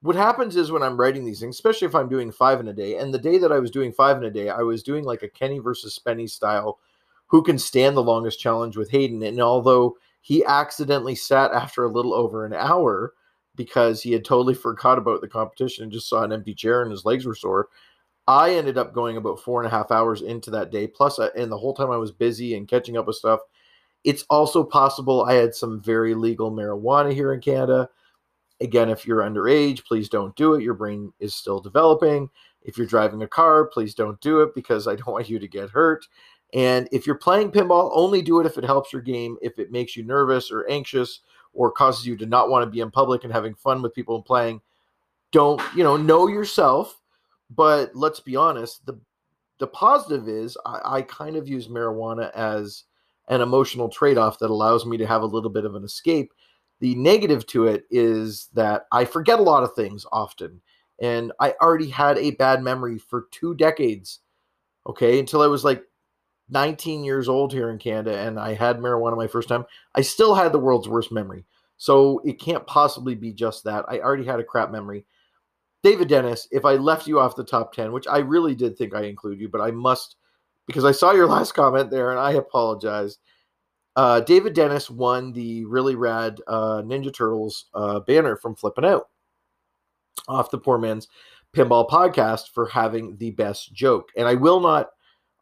what 0.00 0.16
happens 0.16 0.56
is 0.56 0.70
when 0.70 0.82
I'm 0.82 0.98
writing 0.98 1.24
these 1.24 1.40
things, 1.40 1.56
especially 1.56 1.86
if 1.86 1.94
I'm 1.94 2.08
doing 2.08 2.30
five 2.30 2.60
in 2.60 2.68
a 2.68 2.72
day, 2.72 2.96
and 2.98 3.12
the 3.12 3.18
day 3.18 3.38
that 3.38 3.52
I 3.52 3.58
was 3.58 3.70
doing 3.70 3.92
five 3.92 4.16
in 4.16 4.24
a 4.24 4.30
day, 4.30 4.48
I 4.48 4.62
was 4.62 4.82
doing 4.82 5.04
like 5.04 5.22
a 5.22 5.28
Kenny 5.28 5.58
versus 5.58 5.98
Spenny 5.98 6.30
style, 6.30 6.78
who 7.26 7.42
can 7.42 7.58
stand 7.58 7.96
the 7.96 8.02
longest 8.02 8.40
challenge 8.40 8.76
with 8.76 8.90
Hayden. 8.90 9.22
And 9.22 9.40
although 9.40 9.96
he 10.20 10.44
accidentally 10.44 11.14
sat 11.14 11.52
after 11.52 11.84
a 11.84 11.92
little 11.92 12.14
over 12.14 12.44
an 12.44 12.54
hour 12.54 13.12
because 13.56 14.02
he 14.02 14.12
had 14.12 14.24
totally 14.24 14.54
forgot 14.54 14.98
about 14.98 15.20
the 15.20 15.28
competition 15.28 15.82
and 15.82 15.92
just 15.92 16.08
saw 16.08 16.22
an 16.22 16.32
empty 16.32 16.54
chair 16.54 16.82
and 16.82 16.90
his 16.90 17.04
legs 17.04 17.26
were 17.26 17.34
sore, 17.34 17.68
I 18.28 18.50
ended 18.50 18.76
up 18.76 18.92
going 18.92 19.16
about 19.16 19.40
four 19.40 19.62
and 19.62 19.66
a 19.66 19.74
half 19.74 19.90
hours 19.90 20.20
into 20.20 20.50
that 20.50 20.70
day. 20.70 20.86
Plus, 20.86 21.18
uh, 21.18 21.30
and 21.34 21.50
the 21.50 21.56
whole 21.56 21.72
time 21.72 21.90
I 21.90 21.96
was 21.96 22.12
busy 22.12 22.54
and 22.54 22.68
catching 22.68 22.98
up 22.98 23.06
with 23.06 23.16
stuff. 23.16 23.40
It's 24.04 24.24
also 24.28 24.62
possible 24.62 25.24
I 25.24 25.32
had 25.32 25.54
some 25.54 25.80
very 25.80 26.14
legal 26.14 26.52
marijuana 26.52 27.12
here 27.12 27.32
in 27.32 27.40
Canada. 27.40 27.88
Again, 28.60 28.90
if 28.90 29.06
you're 29.06 29.22
underage, 29.22 29.84
please 29.86 30.10
don't 30.10 30.36
do 30.36 30.54
it. 30.54 30.62
Your 30.62 30.74
brain 30.74 31.10
is 31.18 31.34
still 31.34 31.58
developing. 31.58 32.28
If 32.62 32.76
you're 32.76 32.86
driving 32.86 33.22
a 33.22 33.28
car, 33.28 33.64
please 33.64 33.94
don't 33.94 34.20
do 34.20 34.42
it 34.42 34.54
because 34.54 34.86
I 34.86 34.94
don't 34.94 35.06
want 35.14 35.30
you 35.30 35.38
to 35.38 35.48
get 35.48 35.70
hurt. 35.70 36.06
And 36.52 36.86
if 36.92 37.06
you're 37.06 37.16
playing 37.16 37.50
pinball, 37.50 37.90
only 37.94 38.20
do 38.20 38.40
it 38.40 38.46
if 38.46 38.58
it 38.58 38.64
helps 38.64 38.92
your 38.92 39.02
game. 39.02 39.38
If 39.40 39.58
it 39.58 39.72
makes 39.72 39.96
you 39.96 40.04
nervous 40.04 40.52
or 40.52 40.68
anxious 40.68 41.20
or 41.54 41.72
causes 41.72 42.06
you 42.06 42.14
to 42.18 42.26
not 42.26 42.50
want 42.50 42.62
to 42.62 42.70
be 42.70 42.80
in 42.80 42.90
public 42.90 43.24
and 43.24 43.32
having 43.32 43.54
fun 43.54 43.80
with 43.80 43.94
people 43.94 44.16
and 44.16 44.24
playing, 44.24 44.60
don't, 45.32 45.62
you 45.74 45.82
know, 45.82 45.96
know 45.96 46.26
yourself. 46.26 46.97
But 47.50 47.94
let's 47.94 48.20
be 48.20 48.36
honest, 48.36 48.84
the 48.86 48.98
the 49.58 49.66
positive 49.66 50.28
is 50.28 50.56
I, 50.64 50.80
I 50.84 51.02
kind 51.02 51.36
of 51.36 51.48
use 51.48 51.68
marijuana 51.68 52.30
as 52.32 52.84
an 53.28 53.40
emotional 53.40 53.88
trade-off 53.88 54.38
that 54.38 54.50
allows 54.50 54.86
me 54.86 54.96
to 54.96 55.06
have 55.06 55.22
a 55.22 55.26
little 55.26 55.50
bit 55.50 55.64
of 55.64 55.74
an 55.74 55.84
escape. 55.84 56.32
The 56.80 56.94
negative 56.94 57.44
to 57.48 57.66
it 57.66 57.84
is 57.90 58.48
that 58.54 58.86
I 58.92 59.04
forget 59.04 59.40
a 59.40 59.42
lot 59.42 59.64
of 59.64 59.74
things 59.74 60.06
often. 60.12 60.60
And 61.00 61.32
I 61.40 61.54
already 61.60 61.90
had 61.90 62.18
a 62.18 62.32
bad 62.32 62.62
memory 62.62 62.98
for 62.98 63.26
two 63.30 63.54
decades. 63.54 64.20
Okay, 64.86 65.18
until 65.18 65.42
I 65.42 65.46
was 65.48 65.64
like 65.64 65.82
19 66.50 67.04
years 67.04 67.28
old 67.28 67.52
here 67.52 67.70
in 67.70 67.78
Canada 67.78 68.16
and 68.16 68.38
I 68.38 68.54
had 68.54 68.78
marijuana 68.78 69.16
my 69.16 69.26
first 69.26 69.48
time, 69.48 69.64
I 69.94 70.00
still 70.00 70.34
had 70.34 70.52
the 70.52 70.58
world's 70.58 70.88
worst 70.88 71.12
memory. 71.12 71.44
So 71.76 72.20
it 72.24 72.40
can't 72.40 72.66
possibly 72.66 73.14
be 73.14 73.32
just 73.32 73.64
that. 73.64 73.84
I 73.88 74.00
already 74.00 74.24
had 74.24 74.40
a 74.40 74.44
crap 74.44 74.70
memory. 74.70 75.04
David 75.88 76.08
Dennis, 76.08 76.46
if 76.50 76.66
I 76.66 76.74
left 76.74 77.06
you 77.06 77.18
off 77.18 77.34
the 77.34 77.42
top 77.42 77.72
10, 77.72 77.92
which 77.92 78.06
I 78.06 78.18
really 78.18 78.54
did 78.54 78.76
think 78.76 78.94
I 78.94 79.04
include 79.04 79.40
you, 79.40 79.48
but 79.48 79.62
I 79.62 79.70
must 79.70 80.16
because 80.66 80.84
I 80.84 80.92
saw 80.92 81.12
your 81.12 81.26
last 81.34 81.52
comment 81.52 81.90
there 81.90 82.10
and 82.10 82.20
I 82.20 82.32
apologize. 82.32 83.16
Uh, 83.96 84.20
David 84.20 84.52
Dennis 84.52 84.90
won 84.90 85.32
the 85.32 85.64
really 85.64 85.94
rad 85.94 86.42
uh, 86.46 86.82
Ninja 86.82 87.12
Turtles 87.12 87.70
uh, 87.72 88.00
banner 88.00 88.36
from 88.36 88.54
Flipping 88.54 88.84
Out 88.84 89.08
off 90.28 90.50
the 90.50 90.58
Poor 90.58 90.76
Man's 90.76 91.08
Pinball 91.56 91.88
podcast 91.88 92.50
for 92.52 92.68
having 92.68 93.16
the 93.16 93.30
best 93.30 93.72
joke. 93.72 94.10
And 94.14 94.28
I 94.28 94.34
will 94.34 94.60
not 94.60 94.90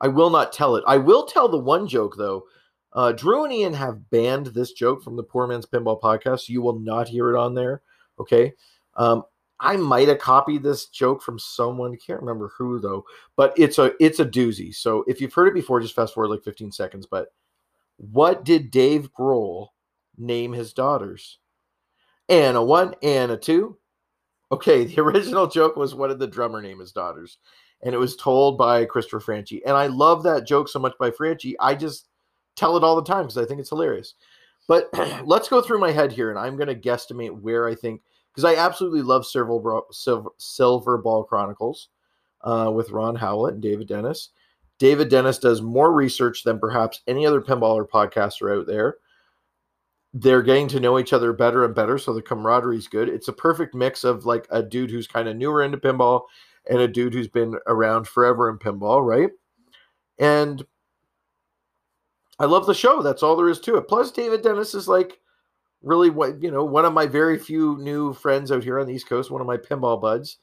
I 0.01 0.07
will 0.07 0.31
not 0.31 0.53
tell 0.53 0.77
it. 0.77 0.85
I 0.87 0.97
will 0.97 1.27
tell 1.27 1.49
the 1.49 1.59
one 1.59 1.89
joke 1.89 2.15
though. 2.17 2.45
Uh, 2.93 3.11
Drew 3.11 3.43
and 3.43 3.53
Ian 3.53 3.75
have 3.75 4.09
banned 4.11 4.47
this 4.47 4.71
joke 4.71 5.03
from 5.03 5.17
the 5.17 5.25
Poor 5.25 5.49
Man's 5.49 5.67
Pinball 5.67 6.01
podcast. 6.01 6.49
You 6.49 6.63
will 6.63 6.79
not 6.79 7.09
hear 7.09 7.35
it 7.35 7.37
on 7.37 7.55
there. 7.55 7.83
Okay. 8.21 8.53
Um, 8.95 9.25
I 9.61 9.77
might 9.77 10.09
have 10.09 10.19
copied 10.19 10.63
this 10.63 10.87
joke 10.87 11.23
from 11.23 11.39
someone. 11.39 11.97
Can't 11.97 12.21
remember 12.21 12.53
who 12.57 12.79
though. 12.79 13.05
But 13.37 13.55
it's 13.57 13.79
a 13.79 13.93
it's 14.01 14.21
a 14.21 14.27
doozy. 14.27 14.75
So 14.75 15.05
if 15.07 15.21
you've 15.21 15.35
heard 15.35 15.49
it 15.49 15.55
before, 15.55 15.81
just 15.81 15.95
fast 15.95 16.15
forward 16.15 16.29
like 16.29 16.45
15 16.45 16.73
seconds. 16.73 17.07
But 17.07 17.29
what 17.97 18.45
did 18.45 18.71
Dave 18.71 19.11
Grohl 19.13 19.69
name 20.19 20.53
his 20.53 20.73
daughters? 20.73 21.39
Anna 22.29 22.63
one, 22.63 22.95
Anna 23.03 23.37
two. 23.37 23.79
Okay, 24.53 24.85
the 24.85 25.01
original 25.03 25.47
joke 25.47 25.77
was 25.77 25.95
what 25.95 26.09
did 26.09 26.19
the 26.19 26.27
drummer 26.27 26.61
name 26.61 26.81
his 26.81 26.93
daughters? 26.93 27.39
and 27.83 27.95
it 27.95 27.99
was 27.99 28.17
told 28.17 28.59
by 28.59 28.85
Christopher 28.85 29.21
Franchi. 29.21 29.65
And 29.65 29.77
I 29.77 29.87
love 29.87 30.23
that 30.23 30.47
joke 30.47 30.69
so 30.69 30.79
much 30.79 30.95
by 30.99 31.11
Franchi. 31.11 31.59
I 31.61 31.75
just 31.75 32.09
tell 32.57 32.77
it 32.77 32.85
all 32.85 32.97
the 32.97 33.05
time 33.05 33.23
because 33.23 33.39
I 33.39 33.45
think 33.45 33.61
it's 33.61 33.69
hilarious. 33.69 34.15
But 34.69 34.89
let's 35.25 35.49
go 35.49 35.61
through 35.61 35.79
my 35.79 35.93
head 35.93 36.13
here, 36.13 36.31
and 36.31 36.39
I'm 36.39 36.57
going 36.57 36.69
to 36.69 36.75
guesstimate 36.75 37.41
where 37.41 37.69
I 37.69 37.75
think 37.75 38.03
because 38.37 38.55
I 38.55 38.63
absolutely 38.63 39.01
love 39.01 39.27
Silver, 39.27 39.81
Silver, 39.91 40.29
Silver 40.37 40.99
Ball 40.99 41.25
Chronicles 41.25 41.89
uh, 42.43 42.71
with 42.75 42.91
Ron 42.91 43.17
Howlett 43.17 43.55
and 43.55 43.63
David 43.63 43.89
Dennis. 43.89 44.29
David 44.79 45.09
Dennis 45.09 45.39
does 45.39 45.63
more 45.63 45.91
research 45.91 46.43
than 46.45 46.59
perhaps 46.59 47.01
any 47.07 47.27
other 47.27 47.41
pinballer 47.41 47.89
podcaster 47.89 48.55
out 48.55 48.67
there. 48.67 48.97
They're 50.13 50.43
getting 50.43 50.69
to 50.69 50.81
know 50.81 50.99
each 50.99 51.15
other 51.15 51.33
better 51.33 51.65
and 51.65 51.75
better, 51.75 51.97
so 51.97 52.13
the 52.13 52.21
camaraderie 52.21 52.77
is 52.77 52.89
good. 52.89 53.09
It's 53.09 53.29
a 53.29 53.33
perfect 53.33 53.75
mix 53.75 54.05
of 54.05 54.27
like 54.27 54.47
a 54.51 54.63
dude 54.63 54.91
who's 54.91 55.07
kind 55.07 55.29
of 55.29 55.37
newer 55.37 55.63
into 55.63 55.79
pinball 55.79 56.25
and 56.69 56.81
a 56.81 56.89
dude 56.89 57.15
who's 57.15 57.29
been 57.29 57.57
around 57.67 58.07
forever 58.07 58.51
in 58.51 58.59
pinball, 58.59 59.05
right? 59.05 59.31
And 60.19 60.63
I 62.39 62.45
love 62.45 62.67
the 62.67 62.75
show. 62.75 63.01
That's 63.01 63.23
all 63.23 63.37
there 63.37 63.49
is 63.49 63.61
to 63.61 63.77
it. 63.77 63.89
Plus, 63.89 64.11
David 64.11 64.43
Dennis 64.43 64.75
is 64.75 64.89
like 64.89 65.21
really 65.87 66.11
what 66.11 66.43
you 66.43 66.51
know, 66.51 66.65
one 66.65 66.85
of 66.85 66.93
my 66.93 67.07
very 67.07 67.39
few 67.39 67.79
new 67.79 68.13
friends 68.13 68.51
out 68.51 68.65
here 68.65 68.79
on 68.79 68.87
the 68.87 68.95
East 68.95 69.09
Coast, 69.09 69.31
one 69.31 69.41
of 69.41 69.47
my 69.47 69.57
pinball 69.57 70.01
buds. 70.01 70.39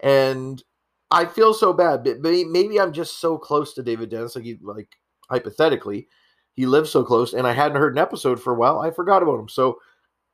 And 0.00 0.62
I 1.10 1.24
feel 1.24 1.54
so 1.54 1.72
bad, 1.72 2.04
but 2.04 2.20
maybe 2.20 2.78
I'm 2.78 2.92
just 2.92 3.20
so 3.20 3.38
close 3.38 3.72
to 3.74 3.82
David 3.82 4.10
Dennis, 4.10 4.36
like 4.36 4.44
he, 4.44 4.58
like 4.60 4.88
hypothetically, 5.30 6.08
he 6.54 6.66
lives 6.66 6.90
so 6.90 7.02
close, 7.02 7.32
and 7.32 7.46
I 7.46 7.52
hadn't 7.52 7.78
heard 7.78 7.94
an 7.94 7.98
episode 7.98 8.42
for 8.42 8.52
a 8.52 8.56
while. 8.56 8.80
I 8.80 8.90
forgot 8.90 9.22
about 9.22 9.40
him. 9.40 9.48
So 9.48 9.78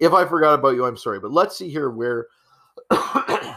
if 0.01 0.13
I 0.13 0.25
forgot 0.25 0.59
about 0.59 0.75
you, 0.75 0.85
I'm 0.85 0.97
sorry. 0.97 1.21
But 1.21 1.33
let's 1.33 1.57
see 1.57 1.69
here 1.69 1.91
where 1.91 2.27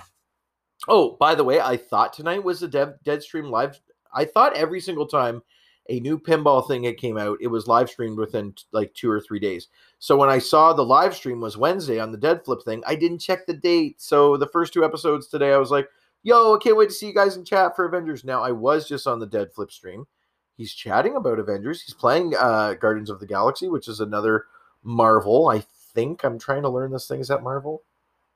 Oh, 0.88 1.18
by 1.20 1.36
the 1.36 1.44
way, 1.44 1.60
I 1.60 1.76
thought 1.76 2.14
tonight 2.14 2.44
was 2.44 2.62
the 2.62 2.68
Dev, 2.68 2.94
Deadstream 3.06 3.50
live. 3.50 3.80
I 4.14 4.26
thought 4.26 4.56
every 4.56 4.80
single 4.80 5.08
time 5.08 5.42
a 5.90 6.00
new 6.00 6.20
pinball 6.20 6.68
thing 6.68 6.84
that 6.84 6.98
came 6.98 7.18
out, 7.18 7.38
it 7.42 7.48
was 7.48 7.68
live 7.68 7.90
streamed 7.90 8.18
within 8.18 8.54
like 8.72 8.94
two 8.94 9.10
or 9.10 9.22
three 9.22 9.40
days. 9.40 9.68
So 10.00 10.18
when 10.18 10.30
I 10.30 10.40
saw 10.40 10.74
the 10.74 10.86
live 10.86 11.16
stream 11.16 11.42
was 11.42 11.58
Wednesday 11.58 12.00
on 12.00 12.12
the 12.12 12.18
Dead 12.18 12.44
Flip 12.44 12.62
thing, 12.64 12.84
I 12.86 12.96
didn't 12.96 13.20
check 13.20 13.46
the 13.46 13.54
date. 13.54 14.02
So 14.02 14.38
the 14.38 14.48
first 14.48 14.74
two 14.74 14.84
episodes 14.84 15.28
today, 15.28 15.54
I 15.54 15.58
was 15.58 15.72
like, 15.72 15.90
"Yo, 16.24 16.56
I 16.56 16.60
can't 16.60 16.78
wait 16.78 16.90
to 16.90 16.96
see 16.96 17.08
you 17.08 17.14
guys 17.14 17.38
in 17.38 17.46
chat 17.46 17.76
for 17.76 17.86
Avengers." 17.86 18.24
Now 18.24 18.44
I 18.44 18.52
was 18.52 18.88
just 18.88 19.08
on 19.08 19.20
the 19.20 19.26
Dead 19.26 19.54
Flip 19.54 19.72
stream. 19.72 20.06
He's 20.58 20.74
chatting 20.74 21.16
about 21.16 21.40
Avengers. 21.40 21.82
He's 21.82 21.94
playing 21.94 22.34
uh, 22.38 22.74
Guardians 22.74 23.10
of 23.10 23.20
the 23.20 23.28
Galaxy, 23.28 23.68
which 23.68 23.88
is 23.88 24.00
another 24.00 24.46
Marvel. 24.84 25.50
I 25.50 25.64
think 25.94 26.24
I'm 26.24 26.40
trying 26.40 26.64
to 26.64 26.70
learn 26.70 26.92
this 26.92 27.08
thing. 27.08 27.20
Is 27.20 27.28
that 27.28 27.44
Marvel? 27.44 27.84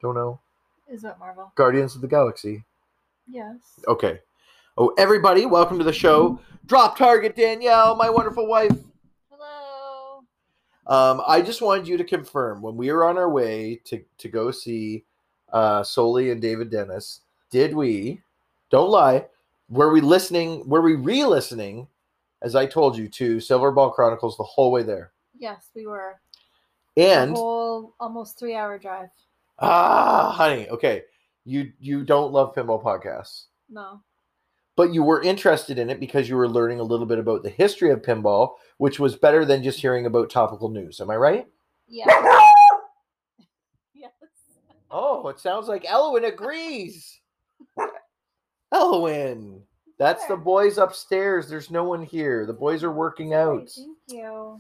Don't 0.02 0.16
know. 0.16 0.40
Is 0.88 1.02
that 1.02 1.20
Marvel? 1.20 1.52
Guardians 1.56 1.96
of 1.96 2.02
the 2.02 2.08
Galaxy. 2.08 2.64
Yes. 3.28 3.58
Okay. 3.88 4.20
Oh, 4.84 4.92
everybody, 4.98 5.46
welcome 5.46 5.78
to 5.78 5.84
the 5.84 5.94
show. 5.94 6.40
Drop 6.66 6.98
target, 6.98 7.36
Danielle, 7.36 7.96
my 7.96 8.10
wonderful 8.10 8.48
wife. 8.48 8.76
Hello. 9.30 10.24
Um, 10.88 11.22
I 11.28 11.44
just 11.44 11.62
wanted 11.62 11.88
you 11.88 11.98
to 11.98 12.04
confirm 12.04 12.64
when 12.64 12.76
we 12.76 12.92
were 12.92 13.06
on 13.06 13.16
our 13.16 13.30
way 13.30 13.80
to, 13.86 14.04
to 14.18 14.28
go 14.28 14.50
see 14.50 15.06
uh, 15.54 15.84
Soli 15.84 16.32
and 16.32 16.42
David 16.42 16.72
Dennis, 16.72 17.22
did 17.52 17.76
we, 17.76 18.24
don't 18.72 18.90
lie, 18.90 19.28
were 19.70 19.94
we 19.94 20.02
listening, 20.02 20.68
were 20.68 20.82
we 20.82 20.96
re 20.96 21.26
listening, 21.26 21.88
as 22.42 22.56
I 22.56 22.66
told 22.66 22.98
you, 22.98 23.08
to 23.10 23.40
Silver 23.40 23.72
Ball 23.72 23.92
Chronicles 23.92 24.36
the 24.36 24.44
whole 24.44 24.72
way 24.72 24.82
there? 24.82 25.12
Yes, 25.38 25.70
we 25.76 25.86
were. 25.86 26.20
And 26.98 27.36
the 27.36 27.40
whole 27.40 27.94
almost 28.00 28.40
three 28.40 28.56
hour 28.56 28.80
drive. 28.80 29.10
Ah, 29.60 30.32
honey. 30.32 30.68
Okay. 30.70 31.04
You 31.46 31.72
you 31.80 32.04
don't 32.04 32.34
love 32.34 32.56
pinball 32.56 32.82
podcasts. 32.82 33.44
No. 33.70 34.02
But 34.76 34.94
you 34.94 35.04
were 35.04 35.22
interested 35.22 35.78
in 35.78 35.90
it 35.90 36.00
because 36.00 36.30
you 36.30 36.36
were 36.36 36.48
learning 36.48 36.80
a 36.80 36.84
little 36.84 37.06
bit 37.06 37.20
about 37.20 37.44
the 37.44 37.50
history 37.50 37.92
of 37.92 38.02
pinball, 38.02 38.54
which 38.78 39.00
was 39.00 39.16
better 39.16 39.44
than 39.46 39.64
just 39.64 39.80
hearing 39.80 40.06
about 40.06 40.30
topical 40.30 40.70
news. 40.70 41.02
Am 41.02 41.10
I 41.10 41.18
right? 41.18 41.48
Yeah. 41.88 42.06
yes. 43.94 44.12
Oh, 44.90 45.28
it 45.28 45.40
sounds 45.40 45.68
like 45.68 45.86
Elwin 45.86 46.26
agrees. 46.26 47.20
Elwin. 48.74 49.62
That's 50.00 50.26
the 50.26 50.38
boys 50.38 50.78
upstairs. 50.78 51.48
There's 51.48 51.70
no 51.70 51.84
one 51.84 52.02
here. 52.02 52.46
The 52.46 52.54
boys 52.54 52.84
are 52.84 52.92
working 52.92 53.34
out. 53.34 53.70
Thank 53.70 53.98
you. 54.08 54.58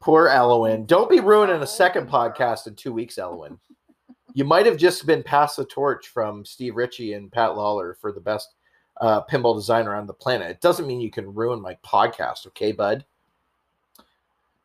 Poor 0.00 0.28
Elwin. 0.28 0.84
Don't 0.86 1.10
be 1.10 1.20
ruining 1.20 1.62
a 1.62 1.66
second 1.66 2.08
podcast 2.08 2.66
in 2.66 2.76
two 2.76 2.92
weeks, 2.92 3.18
Elwin 3.18 3.58
you 4.36 4.44
might 4.44 4.66
have 4.66 4.76
just 4.76 5.06
been 5.06 5.22
passed 5.22 5.56
the 5.56 5.64
torch 5.64 6.08
from 6.08 6.44
Steve 6.44 6.76
Ritchie 6.76 7.14
and 7.14 7.32
Pat 7.32 7.52
Lawlor 7.52 7.96
for 7.98 8.12
the 8.12 8.20
best 8.20 8.52
uh, 9.00 9.22
pinball 9.24 9.56
designer 9.56 9.94
on 9.94 10.06
the 10.06 10.14
planet. 10.14 10.50
It 10.50 10.60
doesn't 10.60 10.86
mean 10.86 11.00
you 11.00 11.10
can 11.10 11.34
ruin 11.34 11.60
my 11.60 11.76
podcast, 11.84 12.46
okay, 12.48 12.72
bud? 12.72 13.04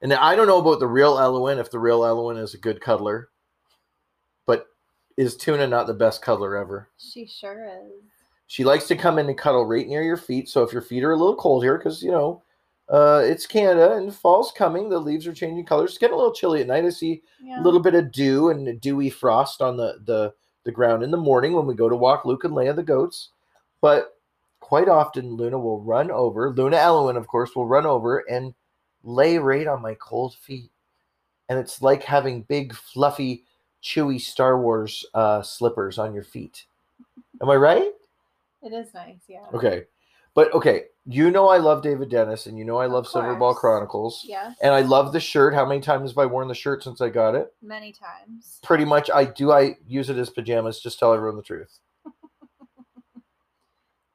And 0.02 0.14
I 0.14 0.36
don't 0.36 0.48
know 0.48 0.60
about 0.60 0.80
the 0.80 0.88
real 0.88 1.20
Elwin, 1.20 1.60
if 1.60 1.70
the 1.70 1.80
real 1.80 2.04
Elwin 2.04 2.38
is 2.38 2.54
a 2.54 2.58
good 2.58 2.82
cuddler, 2.82 3.30
but 4.46 4.68
is 5.18 5.36
Tuna 5.38 5.68
not 5.68 5.86
the 5.86 5.94
best 5.94 6.22
cuddler 6.22 6.58
ever? 6.58 6.90
She 6.98 7.28
sure 7.28 7.66
is. 7.66 7.92
She 8.48 8.64
likes 8.64 8.88
to 8.88 8.96
come 8.96 9.20
in 9.20 9.28
and 9.28 9.38
cuddle 9.38 9.66
right 9.66 9.88
near 9.88 10.02
your 10.04 10.18
feet. 10.18 10.50
So 10.50 10.64
if 10.64 10.74
your 10.74 10.82
feet 10.82 11.04
are 11.04 11.12
a 11.12 11.18
little 11.18 11.36
cold 11.36 11.64
here, 11.64 11.78
because, 11.78 12.02
you 12.02 12.12
know, 12.12 12.42
uh, 12.90 13.22
it's 13.24 13.46
Canada 13.46 13.94
and 13.96 14.14
fall's 14.14 14.52
coming. 14.52 14.90
The 14.90 15.00
leaves 15.00 15.26
are 15.26 15.34
changing 15.34 15.66
colors. 15.66 15.92
It's 15.92 15.98
getting 15.98 16.16
a 16.16 16.18
little 16.18 16.34
chilly 16.34 16.60
at 16.62 16.68
night. 16.68 16.84
I 16.84 16.90
see 16.90 17.22
Yeah. 17.42 17.62
a 17.62 17.64
little 17.64 17.80
bit 17.80 17.96
of 17.96 18.12
dew 18.12 18.50
and 18.50 18.82
dewy 18.82 19.10
frost 19.10 19.62
on 19.62 19.78
the, 19.78 20.00
the 20.06 20.34
the 20.64 20.72
ground 20.72 21.02
in 21.02 21.10
the 21.10 21.18
morning 21.18 21.54
when 21.54 21.66
we 21.66 21.74
go 21.74 21.90
to 21.90 21.96
walk 21.96 22.24
Luke 22.26 22.44
and 22.44 22.54
Leia 22.54 22.76
the 22.76 22.84
goats. 22.84 23.30
But 23.82 24.20
quite 24.72 24.88
often 24.88 25.34
Luna 25.36 25.60
will 25.60 25.82
run 25.82 26.10
over. 26.12 26.50
Luna 26.50 26.78
Elwin, 26.78 27.18
of 27.18 27.28
course, 27.28 27.54
will 27.58 27.66
run 27.66 27.86
over 27.86 28.20
and 28.20 28.54
lay 29.04 29.38
right 29.38 29.68
on 29.68 29.82
my 29.82 29.96
cold 29.96 30.34
feet. 30.34 30.72
And 31.50 31.60
it's 31.60 31.82
like 31.82 32.04
having 32.04 32.44
big, 32.44 32.74
fluffy, 32.74 33.44
chewy 33.84 34.18
Star 34.22 34.62
Wars 34.62 35.06
uh, 35.14 35.42
slippers 35.42 35.98
on 35.98 36.14
your 36.14 36.24
feet. 36.24 36.68
Am 37.42 37.50
I 37.50 37.56
right? 37.56 37.92
It 38.64 38.72
is 38.72 38.94
nice, 38.94 39.20
yeah. 39.28 39.44
Okay. 39.54 39.84
But 40.36 40.54
okay, 40.54 40.84
you 41.06 41.32
know 41.32 41.50
I 41.50 41.58
love 41.58 41.84
David 41.84 42.10
Dennis, 42.10 42.46
and 42.46 42.58
you 42.58 42.64
know 42.64 42.78
I 42.78 42.86
love 42.86 43.06
Silverball. 43.08 43.54
Chronicles, 43.58 44.24
Yes. 44.26 44.56
and 44.64 44.74
I 44.74 44.80
love 44.80 45.12
the 45.12 45.20
shirt. 45.20 45.54
How 45.54 45.66
many 45.66 45.82
times 45.82 46.12
have 46.12 46.18
I 46.18 46.26
worn 46.26 46.48
the 46.48 46.56
shirt 46.56 46.82
since 46.82 47.02
I 47.02 47.10
got 47.10 47.36
it? 47.36 47.54
many 47.62 47.92
times. 47.92 48.60
Pretty 48.64 48.86
much, 48.86 49.10
I 49.14 49.26
do. 49.26 49.52
I 49.52 49.76
use 49.86 50.10
it 50.10 50.16
as 50.18 50.30
pajamas. 50.30 50.80
Just 50.80 50.98
tell 50.98 51.14
everyone 51.14 51.36
the 51.36 51.44
truth. 51.44 51.80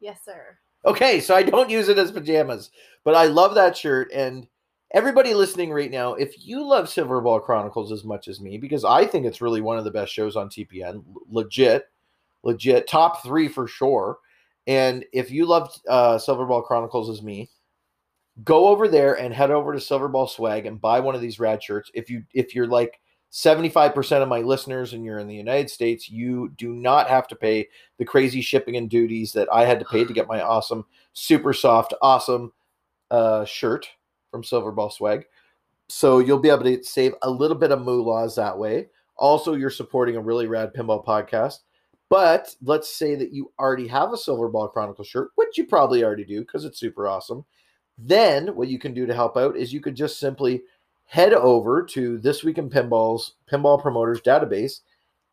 Yes, 0.06 0.20
sir. 0.24 0.56
Okay, 0.84 1.18
so 1.18 1.34
I 1.34 1.42
don't 1.42 1.68
use 1.68 1.88
it 1.88 1.98
as 1.98 2.12
pajamas, 2.12 2.70
but 3.02 3.16
I 3.16 3.24
love 3.24 3.56
that 3.56 3.76
shirt. 3.76 4.08
And 4.14 4.46
everybody 4.92 5.34
listening 5.34 5.72
right 5.72 5.90
now, 5.90 6.14
if 6.14 6.46
you 6.46 6.64
love 6.64 6.84
Silverball 6.84 7.42
Chronicles 7.42 7.90
as 7.90 8.04
much 8.04 8.28
as 8.28 8.40
me, 8.40 8.56
because 8.56 8.84
I 8.84 9.04
think 9.04 9.26
it's 9.26 9.40
really 9.40 9.60
one 9.60 9.78
of 9.78 9.84
the 9.84 9.90
best 9.90 10.12
shows 10.12 10.36
on 10.36 10.48
TPN, 10.48 11.02
legit, 11.28 11.86
legit, 12.44 12.86
top 12.86 13.24
three 13.24 13.48
for 13.48 13.66
sure. 13.66 14.18
And 14.68 15.04
if 15.12 15.32
you 15.32 15.44
love 15.44 15.76
uh, 15.88 16.18
Silverball 16.18 16.64
Chronicles 16.64 17.10
as 17.10 17.20
me, 17.20 17.50
go 18.44 18.68
over 18.68 18.86
there 18.86 19.14
and 19.18 19.34
head 19.34 19.50
over 19.50 19.72
to 19.72 19.80
Silverball 19.80 20.30
Swag 20.30 20.66
and 20.66 20.80
buy 20.80 21.00
one 21.00 21.16
of 21.16 21.20
these 21.20 21.40
rad 21.40 21.60
shirts. 21.60 21.90
If 21.94 22.08
you 22.08 22.22
if 22.32 22.54
you're 22.54 22.68
like 22.68 23.00
75% 23.36 24.22
of 24.22 24.30
my 24.30 24.40
listeners 24.40 24.94
and 24.94 25.04
you're 25.04 25.18
in 25.18 25.26
the 25.26 25.34
United 25.34 25.68
States, 25.68 26.08
you 26.08 26.48
do 26.56 26.72
not 26.72 27.06
have 27.06 27.28
to 27.28 27.36
pay 27.36 27.68
the 27.98 28.04
crazy 28.04 28.40
shipping 28.40 28.76
and 28.76 28.88
duties 28.88 29.30
that 29.32 29.46
I 29.52 29.66
had 29.66 29.78
to 29.78 29.84
pay 29.84 30.06
to 30.06 30.12
get 30.14 30.26
my 30.26 30.40
awesome, 30.40 30.86
super 31.12 31.52
soft, 31.52 31.92
awesome 32.00 32.50
uh, 33.10 33.44
shirt 33.44 33.90
from 34.30 34.42
Silverball 34.42 34.90
Swag. 34.90 35.26
So 35.88 36.20
you'll 36.20 36.38
be 36.38 36.48
able 36.48 36.64
to 36.64 36.82
save 36.82 37.12
a 37.20 37.30
little 37.30 37.58
bit 37.58 37.72
of 37.72 37.80
moolahs 37.80 38.36
that 38.36 38.56
way. 38.56 38.88
Also, 39.16 39.52
you're 39.52 39.68
supporting 39.68 40.16
a 40.16 40.20
really 40.20 40.46
rad 40.46 40.72
pinball 40.74 41.04
podcast. 41.04 41.58
But 42.08 42.54
let's 42.62 42.96
say 42.96 43.16
that 43.16 43.34
you 43.34 43.52
already 43.58 43.88
have 43.88 44.14
a 44.14 44.16
Silverball 44.16 44.72
Chronicle 44.72 45.04
shirt, 45.04 45.32
which 45.34 45.58
you 45.58 45.66
probably 45.66 46.02
already 46.02 46.24
do 46.24 46.40
because 46.40 46.64
it's 46.64 46.80
super 46.80 47.06
awesome. 47.06 47.44
Then 47.98 48.56
what 48.56 48.68
you 48.68 48.78
can 48.78 48.94
do 48.94 49.04
to 49.04 49.14
help 49.14 49.36
out 49.36 49.58
is 49.58 49.74
you 49.74 49.80
could 49.82 49.94
just 49.94 50.18
simply 50.18 50.62
head 51.06 51.32
over 51.32 51.82
to 51.84 52.18
This 52.18 52.44
Week 52.44 52.58
in 52.58 52.68
Pinball's 52.68 53.34
Pinball 53.50 53.80
Promoters 53.80 54.20
database 54.20 54.80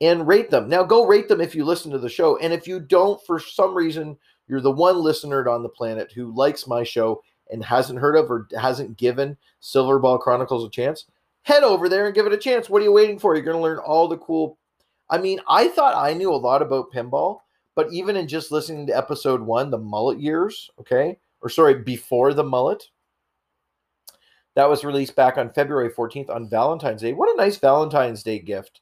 and 0.02 0.28
rate 0.28 0.50
them. 0.50 0.70
Now, 0.70 0.84
go 0.84 1.06
rate 1.06 1.28
them 1.28 1.42
if 1.42 1.56
you 1.56 1.66
listen 1.66 1.92
to 1.92 2.00
the 2.00 2.10
show. 2.10 2.38
And 2.38 2.54
if 2.54 2.68
you 2.68 2.80
don't, 2.80 3.24
for 3.26 3.40
some 3.40 3.76
reason, 3.76 4.18
you're 4.48 4.62
the 4.62 4.72
one 4.72 5.00
listener 5.00 5.48
on 5.50 5.64
the 5.64 5.70
planet 5.70 6.12
who 6.12 6.34
likes 6.36 6.68
my 6.68 6.84
show 6.84 7.22
and 7.52 7.64
hasn't 7.64 8.00
heard 8.00 8.16
of 8.16 8.30
or 8.30 8.48
hasn't 8.60 8.98
given 8.98 9.38
Silverball 9.62 10.20
Chronicles 10.20 10.66
a 10.66 10.70
chance, 10.70 11.06
head 11.44 11.64
over 11.64 11.90
there 11.90 12.06
and 12.06 12.16
give 12.16 12.26
it 12.26 12.34
a 12.34 12.38
chance. 12.38 12.70
What 12.70 12.82
are 12.82 12.86
you 12.86 12.92
waiting 12.92 13.20
for? 13.20 13.36
You're 13.36 13.44
going 13.44 13.58
to 13.58 13.64
learn 13.64 13.80
all 13.80 14.08
the 14.08 14.18
cool. 14.18 14.58
I 15.10 15.18
mean, 15.18 15.40
I 15.48 15.68
thought 15.68 15.96
I 15.96 16.14
knew 16.14 16.34
a 16.34 16.36
lot 16.36 16.62
about 16.62 16.92
pinball, 16.92 17.40
but 17.76 17.92
even 17.92 18.16
in 18.16 18.28
just 18.28 18.52
listening 18.52 18.88
to 18.88 18.98
episode 18.98 19.42
one, 19.42 19.70
the 19.70 19.78
mullet 19.78 20.20
years, 20.20 20.70
okay, 20.80 21.18
or 21.42 21.50
sorry, 21.50 21.76
before 21.76 22.34
the 22.34 22.44
mullet, 22.44 22.90
that 24.56 24.70
was 24.70 24.84
released 24.84 25.16
back 25.16 25.38
on 25.38 25.54
February 25.54 25.90
14th 25.90 26.30
on 26.30 26.50
Valentine's 26.50 27.02
Day. 27.02 27.14
What 27.14 27.34
a 27.34 27.38
nice 27.38 27.58
Valentine's 27.58 28.24
Day 28.24 28.40
gift 28.40 28.82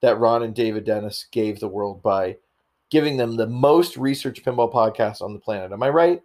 that 0.00 0.18
Ron 0.18 0.42
and 0.42 0.54
David 0.54 0.84
Dennis 0.84 1.26
gave 1.30 1.60
the 1.60 1.68
world 1.68 2.02
by 2.02 2.36
giving 2.90 3.16
them 3.16 3.36
the 3.36 3.46
most 3.46 3.96
research 3.96 4.42
pinball 4.42 4.72
podcast 4.72 5.22
on 5.22 5.32
the 5.32 5.38
planet. 5.38 5.72
Am 5.72 5.82
I 5.82 5.90
right? 5.90 6.22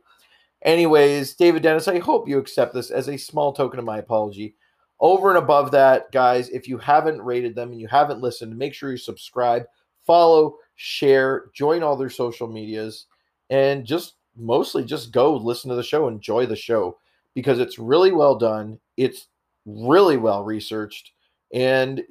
Anyways, 0.63 1.35
David 1.35 1.61
Dennis, 1.61 1.87
I 1.87 1.99
hope 1.99 2.27
you 2.27 2.39
accept 2.39 2.73
this 2.73 2.89
as 2.89 3.09
a 3.09 3.17
small 3.17 3.53
token 3.53 3.79
of 3.79 3.85
my 3.85 3.99
apology. 3.99 4.55
Over 4.99 5.29
and 5.29 5.37
above 5.37 5.71
that, 5.71 6.11
guys, 6.11 6.49
if 6.49 6.67
you 6.67 6.77
haven't 6.77 7.21
rated 7.21 7.53
them 7.53 7.71
and 7.71 7.81
you 7.81 7.87
haven't 7.87 8.21
listened, 8.21 8.57
make 8.57 8.73
sure 8.73 8.91
you 8.91 8.97
subscribe, 8.97 9.65
follow, 10.07 10.55
share, 10.75 11.47
join 11.53 11.83
all 11.83 11.97
their 11.97 12.09
social 12.09 12.47
medias, 12.47 13.07
and 13.49 13.85
just 13.85 14.15
mostly 14.37 14.83
just 14.85 15.11
go 15.11 15.35
listen 15.35 15.69
to 15.69 15.75
the 15.75 15.83
show, 15.83 16.07
enjoy 16.07 16.45
the 16.45 16.55
show 16.55 16.97
because 17.35 17.59
it's 17.59 17.77
really 17.77 18.11
well 18.11 18.35
done. 18.35 18.79
It's 18.97 19.27
really 19.65 20.17
well 20.17 20.43
researched 20.43 21.11
and 21.53 22.01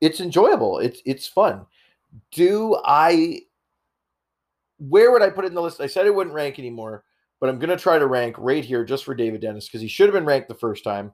it's 0.00 0.20
enjoyable. 0.20 0.78
It's 0.78 1.00
it's 1.06 1.28
fun. 1.28 1.64
Do 2.32 2.76
I 2.84 3.42
where 4.78 5.12
would 5.12 5.22
I 5.22 5.30
put 5.30 5.44
it 5.44 5.48
in 5.48 5.54
the 5.54 5.62
list? 5.62 5.80
I 5.80 5.86
said 5.86 6.06
it 6.06 6.14
wouldn't 6.14 6.34
rank 6.34 6.58
anymore, 6.58 7.04
but 7.40 7.48
I'm 7.48 7.58
gonna 7.58 7.76
try 7.76 7.98
to 7.98 8.06
rank 8.06 8.34
right 8.38 8.64
here 8.64 8.84
just 8.84 9.04
for 9.04 9.14
David 9.14 9.40
Dennis 9.40 9.68
because 9.68 9.80
he 9.80 9.88
should 9.88 10.06
have 10.06 10.14
been 10.14 10.26
ranked 10.26 10.48
the 10.48 10.54
first 10.54 10.82
time. 10.82 11.12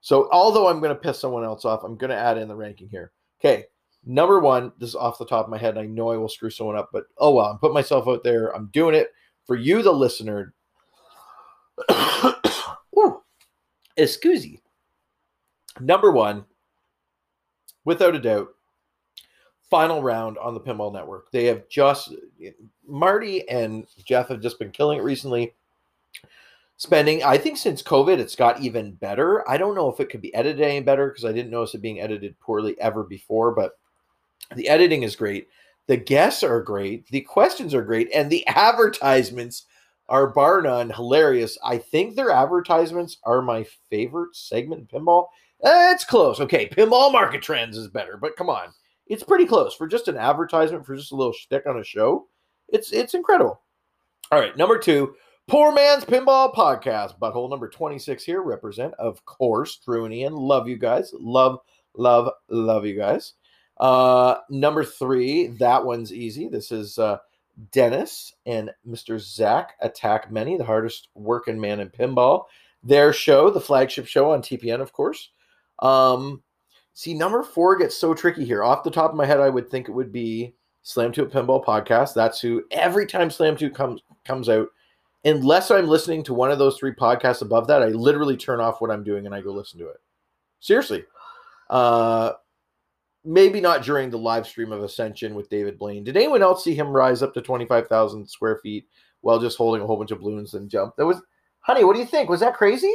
So 0.00 0.28
although 0.30 0.68
I'm 0.68 0.80
gonna 0.80 0.94
piss 0.94 1.18
someone 1.18 1.44
else 1.44 1.64
off, 1.64 1.84
I'm 1.84 1.96
gonna 1.96 2.14
add 2.14 2.38
in 2.38 2.48
the 2.48 2.56
ranking 2.56 2.88
here. 2.88 3.12
Okay, 3.40 3.64
number 4.04 4.40
one, 4.40 4.72
this 4.78 4.90
is 4.90 4.94
off 4.94 5.18
the 5.18 5.26
top 5.26 5.46
of 5.46 5.50
my 5.50 5.58
head. 5.58 5.76
and 5.76 5.80
I 5.80 5.86
know 5.86 6.10
I 6.10 6.16
will 6.16 6.28
screw 6.28 6.50
someone 6.50 6.76
up, 6.76 6.90
but 6.92 7.04
oh 7.18 7.34
well, 7.34 7.46
I'm 7.46 7.58
putting 7.58 7.74
myself 7.74 8.06
out 8.08 8.22
there. 8.22 8.54
I'm 8.54 8.68
doing 8.72 8.94
it 8.94 9.08
for 9.46 9.56
you, 9.56 9.82
the 9.82 9.92
listener. 9.92 10.54
Excuse 13.96 14.44
me. 14.44 14.60
Number 15.80 16.10
one, 16.10 16.44
without 17.84 18.14
a 18.14 18.20
doubt, 18.20 18.48
final 19.70 20.02
round 20.02 20.36
on 20.38 20.54
the 20.54 20.60
Pinball 20.60 20.92
Network. 20.92 21.30
They 21.30 21.46
have 21.46 21.68
just 21.68 22.14
Marty 22.86 23.48
and 23.48 23.86
Jeff 24.04 24.28
have 24.28 24.40
just 24.40 24.58
been 24.58 24.70
killing 24.70 24.98
it 24.98 25.02
recently. 25.02 25.54
Spending, 26.76 27.22
I 27.22 27.38
think 27.38 27.58
since 27.58 27.82
COVID, 27.82 28.18
it's 28.18 28.34
got 28.34 28.60
even 28.60 28.92
better. 28.92 29.48
I 29.48 29.56
don't 29.56 29.74
know 29.74 29.88
if 29.88 30.00
it 30.00 30.10
could 30.10 30.20
be 30.20 30.34
edited 30.34 30.60
any 30.60 30.80
better 30.80 31.08
because 31.08 31.24
I 31.24 31.32
didn't 31.32 31.50
notice 31.50 31.74
it 31.74 31.82
being 31.82 32.00
edited 32.00 32.38
poorly 32.40 32.78
ever 32.80 33.04
before, 33.04 33.52
but 33.52 33.78
the 34.56 34.68
editing 34.68 35.04
is 35.04 35.16
great. 35.16 35.48
The 35.86 35.96
guests 35.96 36.42
are 36.42 36.60
great. 36.60 37.06
The 37.08 37.20
questions 37.20 37.72
are 37.72 37.84
great. 37.84 38.10
And 38.14 38.30
the 38.30 38.46
advertisements 38.48 39.66
are 40.08 40.28
bar 40.28 40.62
none 40.62 40.90
hilarious. 40.90 41.56
I 41.64 41.78
think 41.78 42.14
their 42.14 42.30
advertisements 42.30 43.18
are 43.24 43.42
my 43.42 43.64
favorite 43.90 44.34
segment 44.36 44.80
in 44.80 44.86
pinball. 45.00 45.28
It's 45.60 46.04
close. 46.04 46.40
Okay, 46.40 46.68
pinball 46.68 47.12
market 47.12 47.42
trends 47.42 47.76
is 47.76 47.88
better, 47.88 48.16
but 48.16 48.36
come 48.36 48.50
on, 48.50 48.68
it's 49.06 49.22
pretty 49.22 49.46
close 49.46 49.74
for 49.74 49.86
just 49.86 50.08
an 50.08 50.16
advertisement 50.16 50.84
for 50.84 50.96
just 50.96 51.12
a 51.12 51.16
little 51.16 51.32
shtick 51.32 51.66
on 51.66 51.78
a 51.78 51.84
show. 51.84 52.26
It's 52.68 52.92
it's 52.92 53.14
incredible. 53.14 53.60
All 54.30 54.40
right, 54.40 54.56
number 54.56 54.78
two, 54.78 55.14
Poor 55.48 55.72
Man's 55.72 56.04
Pinball 56.04 56.54
Podcast. 56.54 57.18
Butthole 57.18 57.50
number 57.50 57.68
twenty 57.68 57.98
six 57.98 58.24
here 58.24 58.42
represent, 58.42 58.94
of 58.94 59.24
course, 59.24 59.80
Drew 59.84 60.04
and 60.04 60.14
Ian. 60.14 60.34
Love 60.34 60.68
you 60.68 60.78
guys. 60.78 61.12
Love, 61.18 61.58
love, 61.96 62.30
love 62.48 62.86
you 62.86 62.96
guys. 62.96 63.34
Uh, 63.78 64.36
number 64.48 64.84
three, 64.84 65.48
that 65.58 65.84
one's 65.84 66.12
easy. 66.12 66.48
This 66.48 66.70
is 66.70 66.98
uh, 66.98 67.18
Dennis 67.70 68.34
and 68.46 68.70
Mr. 68.88 69.18
Zach 69.18 69.74
Attack 69.80 70.30
Meny, 70.30 70.56
the 70.56 70.64
hardest 70.64 71.08
working 71.14 71.60
man 71.60 71.80
in 71.80 71.88
pinball. 71.90 72.44
Their 72.82 73.12
show, 73.12 73.50
the 73.50 73.60
flagship 73.60 74.06
show 74.06 74.32
on 74.32 74.42
TPN, 74.42 74.80
of 74.80 74.92
course. 74.92 75.30
Um, 75.78 76.42
see, 76.94 77.14
number 77.14 77.42
four 77.42 77.76
gets 77.76 77.96
so 77.96 78.14
tricky 78.14 78.44
here. 78.44 78.64
Off 78.64 78.84
the 78.84 78.90
top 78.90 79.10
of 79.10 79.16
my 79.16 79.26
head, 79.26 79.40
I 79.40 79.50
would 79.50 79.70
think 79.70 79.88
it 79.88 79.92
would 79.92 80.12
be 80.12 80.54
Slam 80.82 81.12
Tilt 81.12 81.30
Pinball 81.30 81.64
Podcast. 81.64 82.14
That's 82.14 82.40
who 82.40 82.64
every 82.70 83.06
time 83.06 83.30
Slam 83.30 83.56
Tilt 83.56 83.74
comes 83.74 84.00
comes 84.24 84.48
out, 84.48 84.68
unless 85.24 85.70
I'm 85.70 85.86
listening 85.86 86.22
to 86.24 86.34
one 86.34 86.50
of 86.50 86.58
those 86.58 86.78
three 86.78 86.92
podcasts 86.92 87.42
above 87.42 87.66
that, 87.68 87.82
I 87.82 87.88
literally 87.88 88.36
turn 88.36 88.60
off 88.60 88.80
what 88.80 88.90
I'm 88.90 89.04
doing 89.04 89.26
and 89.26 89.34
I 89.34 89.40
go 89.40 89.52
listen 89.52 89.78
to 89.78 89.88
it. 89.88 90.00
Seriously. 90.60 91.04
Uh 91.70 92.32
maybe 93.24 93.60
not 93.60 93.82
during 93.82 94.10
the 94.10 94.18
live 94.18 94.46
stream 94.46 94.72
of 94.72 94.82
Ascension 94.82 95.34
with 95.34 95.48
David 95.48 95.78
Blaine. 95.78 96.04
Did 96.04 96.16
anyone 96.16 96.42
else 96.42 96.64
see 96.64 96.74
him 96.74 96.88
rise 96.88 97.22
up 97.22 97.32
to 97.34 97.40
25,000 97.40 98.26
square 98.28 98.58
feet 98.62 98.86
while 99.20 99.38
just 99.38 99.56
holding 99.58 99.82
a 99.82 99.86
whole 99.86 99.96
bunch 99.96 100.10
of 100.10 100.20
balloons 100.20 100.54
and 100.54 100.68
jump? 100.70 100.96
That 100.96 101.06
was, 101.06 101.20
honey, 101.60 101.84
what 101.84 101.94
do 101.94 102.00
you 102.00 102.06
think? 102.06 102.28
Was 102.28 102.40
that 102.40 102.54
crazy? 102.54 102.94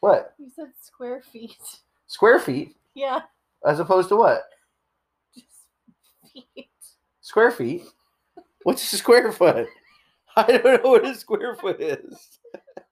What? 0.00 0.34
You 0.38 0.50
said 0.54 0.72
square 0.80 1.22
feet. 1.32 1.56
Square 2.06 2.40
feet 2.40 2.76
Yeah, 2.94 3.20
as 3.66 3.80
opposed 3.80 4.08
to 4.10 4.16
what? 4.16 4.42
just 5.34 5.46
feet. 6.54 6.68
Square 7.20 7.50
feet? 7.52 7.82
What's 8.62 8.92
a 8.92 8.96
square 8.96 9.32
foot? 9.32 9.66
I 10.36 10.58
don't 10.58 10.84
know 10.84 10.90
what 10.90 11.04
a 11.06 11.14
square 11.14 11.54
foot 11.56 11.80
is. 11.80 12.38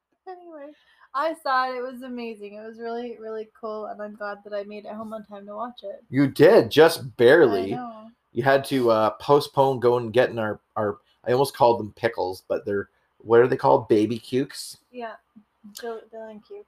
I 1.17 1.35
saw 1.43 1.73
it. 1.73 1.79
It 1.79 1.83
was 1.83 2.03
amazing. 2.03 2.55
It 2.55 2.67
was 2.67 2.79
really, 2.79 3.17
really 3.19 3.49
cool, 3.59 3.87
and 3.87 4.03
I'm 4.03 4.15
glad 4.15 4.39
that 4.45 4.53
I 4.53 4.65
made 4.65 4.85
it 4.85 4.93
home 4.93 5.15
on 5.15 5.25
time 5.25 5.47
to 5.47 5.57
watch 5.57 5.81
it. 5.83 6.05
You 6.11 6.27
did, 6.27 6.71
just 6.71 7.01
I 7.01 7.03
barely. 7.17 7.71
know. 7.71 8.09
You 8.33 8.43
had 8.43 8.67
to 8.67 8.91
uh, 8.91 9.11
postpone 9.19 9.81
going 9.81 10.05
and 10.05 10.13
getting 10.13 10.39
our, 10.39 10.61
our, 10.77 10.99
I 11.27 11.33
almost 11.33 11.57
called 11.57 11.81
them 11.81 11.95
pickles, 11.97 12.43
but 12.49 12.67
they're, 12.67 12.91
what 13.19 13.41
are 13.41 13.49
they 13.49 13.57
called? 13.57 13.89
Baby 13.89 14.19
cukes? 14.19 14.77
Yeah, 14.93 15.15
Dylan 15.81 16.03
Dylan 16.13 16.43
cukes, 16.45 16.67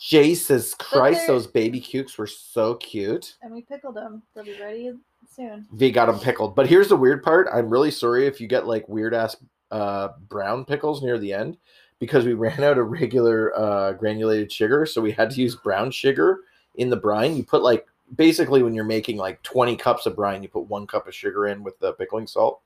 Jesus 0.00 0.74
Christ, 0.74 1.28
those 1.28 1.46
baby 1.46 1.80
cukes 1.80 2.18
were 2.18 2.26
so 2.26 2.74
cute. 2.74 3.36
and 3.42 3.54
we 3.54 3.62
pickled 3.62 3.94
them. 3.94 4.20
They'll 4.34 4.44
be 4.44 4.60
ready 4.60 4.92
soon. 5.32 5.64
We 5.72 5.92
got 5.92 6.06
them 6.06 6.18
pickled. 6.18 6.56
But 6.56 6.66
here's 6.66 6.88
the 6.88 6.96
weird 6.96 7.22
part. 7.22 7.46
I'm 7.54 7.70
really 7.70 7.92
sorry 7.92 8.26
if 8.26 8.40
you 8.40 8.48
get 8.48 8.66
like 8.66 8.88
weird 8.88 9.14
ass 9.14 9.36
uh, 9.70 10.08
brown 10.28 10.64
pickles 10.64 11.02
near 11.02 11.18
the 11.18 11.32
end 11.32 11.56
because 11.98 12.24
we 12.24 12.34
ran 12.34 12.62
out 12.62 12.78
of 12.78 12.88
regular 12.88 13.56
uh, 13.58 13.92
granulated 13.92 14.52
sugar. 14.52 14.86
So 14.86 15.00
we 15.00 15.12
had 15.12 15.30
to 15.30 15.40
use 15.40 15.54
brown 15.54 15.90
sugar 15.90 16.40
in 16.76 16.90
the 16.90 16.96
brine. 16.96 17.36
You 17.36 17.44
put 17.44 17.62
like 17.62 17.86
basically 18.14 18.62
when 18.62 18.74
you're 18.74 18.84
making 18.84 19.16
like 19.16 19.42
20 19.42 19.76
cups 19.76 20.06
of 20.06 20.16
brine, 20.16 20.42
you 20.42 20.48
put 20.48 20.68
one 20.68 20.86
cup 20.86 21.06
of 21.06 21.14
sugar 21.14 21.46
in 21.48 21.62
with 21.62 21.78
the 21.78 21.92
pickling 21.94 22.26
salt. 22.26 22.60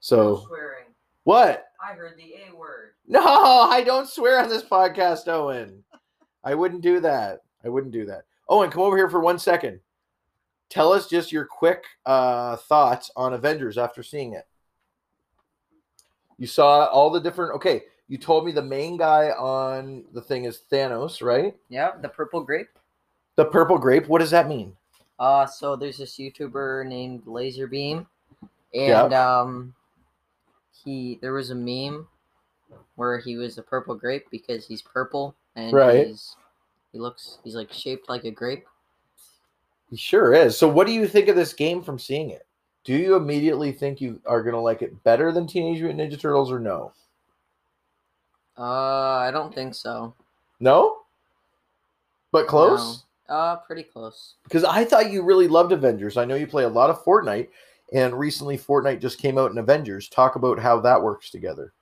So 0.00 0.44
swearing. 0.46 0.84
What? 1.24 1.66
I 1.84 1.94
heard 1.94 2.16
the 2.16 2.34
A 2.34 2.54
word. 2.54 2.90
No, 3.08 3.20
I 3.22 3.82
don't 3.84 4.08
swear 4.08 4.40
on 4.40 4.48
this 4.48 4.62
podcast, 4.62 5.28
Owen. 5.28 5.82
I 6.44 6.54
wouldn't 6.54 6.82
do 6.82 7.00
that. 7.00 7.40
I 7.64 7.68
wouldn't 7.68 7.92
do 7.92 8.06
that. 8.06 8.24
Owen, 8.48 8.70
come 8.70 8.82
over 8.82 8.96
here 8.96 9.10
for 9.10 9.20
one 9.20 9.38
second. 9.38 9.80
Tell 10.68 10.92
us 10.92 11.08
just 11.08 11.32
your 11.32 11.44
quick 11.44 11.84
uh, 12.04 12.56
thoughts 12.56 13.10
on 13.16 13.34
Avengers 13.34 13.78
after 13.78 14.02
seeing 14.02 14.34
it. 14.34 14.46
You 16.38 16.46
saw 16.46 16.84
all 16.86 17.10
the 17.10 17.20
different. 17.20 17.54
Okay, 17.54 17.82
you 18.08 18.18
told 18.18 18.44
me 18.46 18.52
the 18.52 18.62
main 18.62 18.96
guy 18.96 19.30
on 19.30 20.04
the 20.12 20.20
thing 20.20 20.44
is 20.44 20.62
Thanos, 20.70 21.22
right? 21.22 21.56
Yeah, 21.68 21.92
the 22.00 22.08
purple 22.08 22.42
grape. 22.42 22.68
The 23.36 23.44
purple 23.44 23.78
grape. 23.78 24.06
What 24.08 24.20
does 24.20 24.30
that 24.30 24.48
mean? 24.48 24.76
Uh, 25.18 25.46
so 25.46 25.76
there's 25.76 25.98
this 25.98 26.16
YouTuber 26.18 26.86
named 26.86 27.22
Lazarbeam, 27.26 28.06
and 28.74 29.12
um, 29.14 29.74
he 30.84 31.18
there 31.22 31.32
was 31.32 31.50
a 31.50 31.54
meme 31.54 32.06
where 32.96 33.18
he 33.18 33.36
was 33.36 33.58
a 33.58 33.62
purple 33.62 33.94
grape 33.94 34.24
because 34.30 34.66
he's 34.66 34.82
purple 34.82 35.34
and 35.54 35.72
Right. 35.72 36.06
he's 36.08 36.36
he 36.92 36.98
looks 36.98 37.38
he's 37.44 37.54
like 37.54 37.72
shaped 37.72 38.08
like 38.08 38.24
a 38.24 38.30
grape. 38.30 38.66
He 39.90 39.96
sure 39.96 40.34
is. 40.34 40.56
So, 40.56 40.68
what 40.68 40.86
do 40.86 40.92
you 40.92 41.06
think 41.06 41.28
of 41.28 41.36
this 41.36 41.52
game 41.52 41.82
from 41.82 41.98
seeing 41.98 42.30
it? 42.30 42.46
Do 42.84 42.94
you 42.94 43.16
immediately 43.16 43.72
think 43.72 44.00
you 44.00 44.20
are 44.26 44.42
going 44.42 44.54
to 44.54 44.60
like 44.60 44.82
it 44.82 45.02
better 45.04 45.32
than 45.32 45.46
Teenage 45.46 45.80
Mutant 45.80 46.00
Ninja 46.00 46.18
Turtles 46.20 46.50
or 46.52 46.58
no? 46.58 46.92
Uh, 48.58 49.18
I 49.18 49.30
don't 49.30 49.54
think 49.54 49.74
so. 49.74 50.14
No? 50.60 50.98
But 52.32 52.46
close? 52.46 53.04
No. 53.28 53.34
Uh, 53.34 53.56
pretty 53.56 53.82
close. 53.82 54.34
Because 54.44 54.64
I 54.64 54.84
thought 54.84 55.10
you 55.10 55.22
really 55.22 55.48
loved 55.48 55.72
Avengers. 55.72 56.16
I 56.16 56.24
know 56.24 56.36
you 56.36 56.46
play 56.46 56.64
a 56.64 56.68
lot 56.68 56.90
of 56.90 57.02
Fortnite, 57.04 57.48
and 57.92 58.18
recently 58.18 58.56
Fortnite 58.56 59.00
just 59.00 59.18
came 59.18 59.36
out 59.36 59.50
in 59.50 59.58
Avengers. 59.58 60.08
Talk 60.08 60.36
about 60.36 60.58
how 60.58 60.80
that 60.80 61.02
works 61.02 61.30
together. 61.30 61.72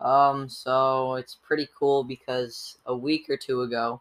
Um, 0.00 0.48
so 0.48 1.14
it's 1.14 1.36
pretty 1.42 1.68
cool 1.78 2.04
because 2.04 2.78
a 2.86 2.96
week 2.96 3.28
or 3.28 3.36
two 3.36 3.62
ago, 3.62 4.00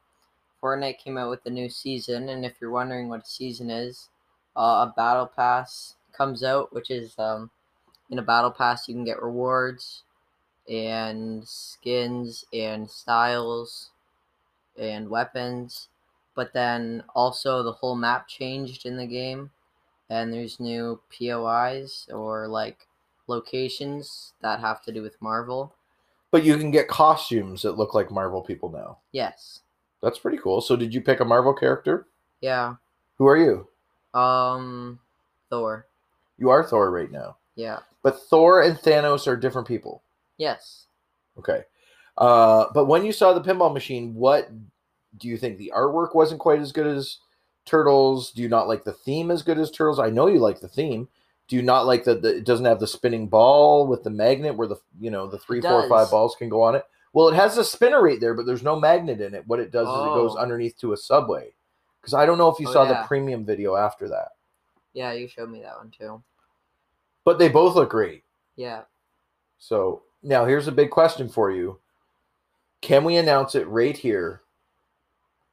Fortnite 0.62 0.98
came 0.98 1.18
out 1.18 1.30
with 1.30 1.46
a 1.46 1.50
new 1.50 1.70
season, 1.70 2.30
and 2.30 2.46
if 2.46 2.54
you're 2.60 2.72
wondering 2.72 3.10
what 3.10 3.24
a 3.24 3.26
season 3.26 3.70
is, 3.70 4.10
uh, 4.56 4.88
a 4.88 4.94
battle 4.96 5.28
pass 5.28 5.96
comes 6.14 6.44
out, 6.44 6.74
which 6.74 6.90
is 6.90 7.14
um, 7.20 7.50
in 8.10 8.20
a 8.20 8.24
battle 8.24 8.52
pass 8.52 8.88
you 8.88 8.96
can 8.96 9.04
get 9.04 9.22
rewards 9.22 10.04
and 10.70 11.48
skins 11.48 12.46
and 12.54 12.90
styles 12.90 13.92
and 14.78 15.10
weapons, 15.10 15.90
but 16.36 16.54
then 16.54 17.04
also 17.16 17.64
the 17.64 17.72
whole 17.72 17.96
map 17.96 18.28
changed 18.28 18.86
in 18.86 18.98
the 18.98 19.06
game, 19.06 19.52
and 20.10 20.34
there's 20.34 20.60
new 20.60 21.00
POIs 21.12 22.08
or 22.12 22.48
like 22.48 22.88
locations 23.28 24.34
that 24.42 24.60
have 24.60 24.82
to 24.84 24.92
do 24.92 25.02
with 25.02 25.22
Marvel. 25.22 25.74
But 26.32 26.44
you 26.44 26.58
can 26.58 26.72
get 26.72 26.88
costumes 26.88 27.62
that 27.62 27.78
look 27.78 27.94
like 27.94 28.10
Marvel 28.10 28.42
people 28.42 28.70
now. 28.70 28.98
Yes. 29.12 29.62
That's 30.02 30.20
pretty 30.20 30.40
cool. 30.40 30.62
So, 30.62 30.76
did 30.76 30.94
you 30.94 31.00
pick 31.00 31.20
a 31.20 31.26
Marvel 31.26 31.54
character? 31.54 32.08
Yeah. 32.42 32.76
Who 33.18 33.28
are 33.28 33.38
you? 33.38 33.68
Um, 34.20 35.00
Thor. 35.50 35.86
You 36.38 36.50
are 36.50 36.64
Thor 36.64 36.92
right 36.92 37.12
now. 37.12 37.38
Yeah. 37.56 37.80
But 38.02 38.20
Thor 38.20 38.62
and 38.62 38.78
Thanos 38.78 39.28
are 39.28 39.38
different 39.38 39.68
people. 39.68 40.02
Yes. 40.38 40.88
Okay. 41.38 41.64
Uh, 42.18 42.66
but 42.74 42.86
when 42.86 43.06
you 43.06 43.12
saw 43.12 43.34
the 43.34 43.42
pinball 43.42 43.74
machine, 43.74 44.14
what 44.14 44.50
do 45.18 45.28
you 45.28 45.38
think? 45.38 45.58
The 45.58 45.72
artwork 45.76 46.14
wasn't 46.16 46.40
quite 46.40 46.60
as 46.60 46.72
good 46.72 46.88
as 46.88 47.18
Turtles. 47.66 48.32
Do 48.32 48.42
you 48.42 48.50
not 48.50 48.68
like 48.68 48.84
the 48.84 48.94
theme 48.94 49.32
as 49.32 49.42
good 49.42 49.58
as 49.58 49.72
Turtles? 49.72 50.00
I 50.00 50.10
know 50.10 50.28
you 50.28 50.40
like 50.40 50.60
the 50.60 50.68
theme. 50.68 51.08
Do 51.48 51.56
you 51.56 51.62
not 51.62 51.86
like 51.86 52.04
that 52.06 52.24
it 52.24 52.46
doesn't 52.46 52.66
have 52.66 52.80
the 52.80 52.88
spinning 52.88 53.28
ball 53.28 53.88
with 53.88 54.04
the 54.04 54.10
magnet 54.10 54.56
where 54.56 54.68
the 54.68 54.78
you 55.00 55.12
know 55.12 55.28
the 55.28 55.38
three, 55.40 55.60
four, 55.62 55.88
five 55.90 56.10
balls 56.12 56.36
can 56.38 56.50
go 56.50 56.62
on 56.62 56.76
it? 56.76 56.86
Well, 57.14 57.28
it 57.30 57.36
has 57.36 57.58
a 57.58 57.64
spinner 57.64 58.02
right 58.02 58.20
there, 58.20 58.34
but 58.34 58.46
there's 58.46 58.64
no 58.64 58.80
magnet 58.80 59.22
in 59.22 59.34
it. 59.34 59.46
What 59.48 59.60
it 59.60 59.72
does 59.72 59.88
is 59.88 60.06
it 60.06 60.14
goes 60.16 60.36
Oh. 60.36 60.40
underneath 60.40 60.78
to 60.80 60.94
a 60.94 60.98
subway. 60.98 61.54
Because 62.02 62.14
I 62.16 62.26
don't 62.26 62.38
know 62.38 62.50
if 62.50 62.60
you 62.60 62.68
Oh, 62.68 62.74
saw 62.74 62.86
the 62.86 63.04
premium 63.08 63.46
video 63.46 63.76
after 63.76 64.10
that, 64.10 64.30
Yeah, 64.94 65.12
you 65.14 65.28
showed 65.28 65.50
me 65.50 65.62
that 65.62 65.78
one 65.78 65.92
too. 65.92 66.22
but 67.24 67.40
they 67.40 67.50
both 67.50 67.76
look 67.76 67.90
great. 67.92 68.24
Yeah. 68.56 68.84
So 69.60 70.02
now 70.24 70.46
here's 70.46 70.68
a 70.68 70.72
big 70.72 70.90
question 70.90 71.30
for 71.30 71.52
you. 71.52 71.80
Can 72.82 73.04
we 73.04 73.18
announce 73.18 73.56
it 73.56 73.68
right 73.68 73.96
here 73.98 74.42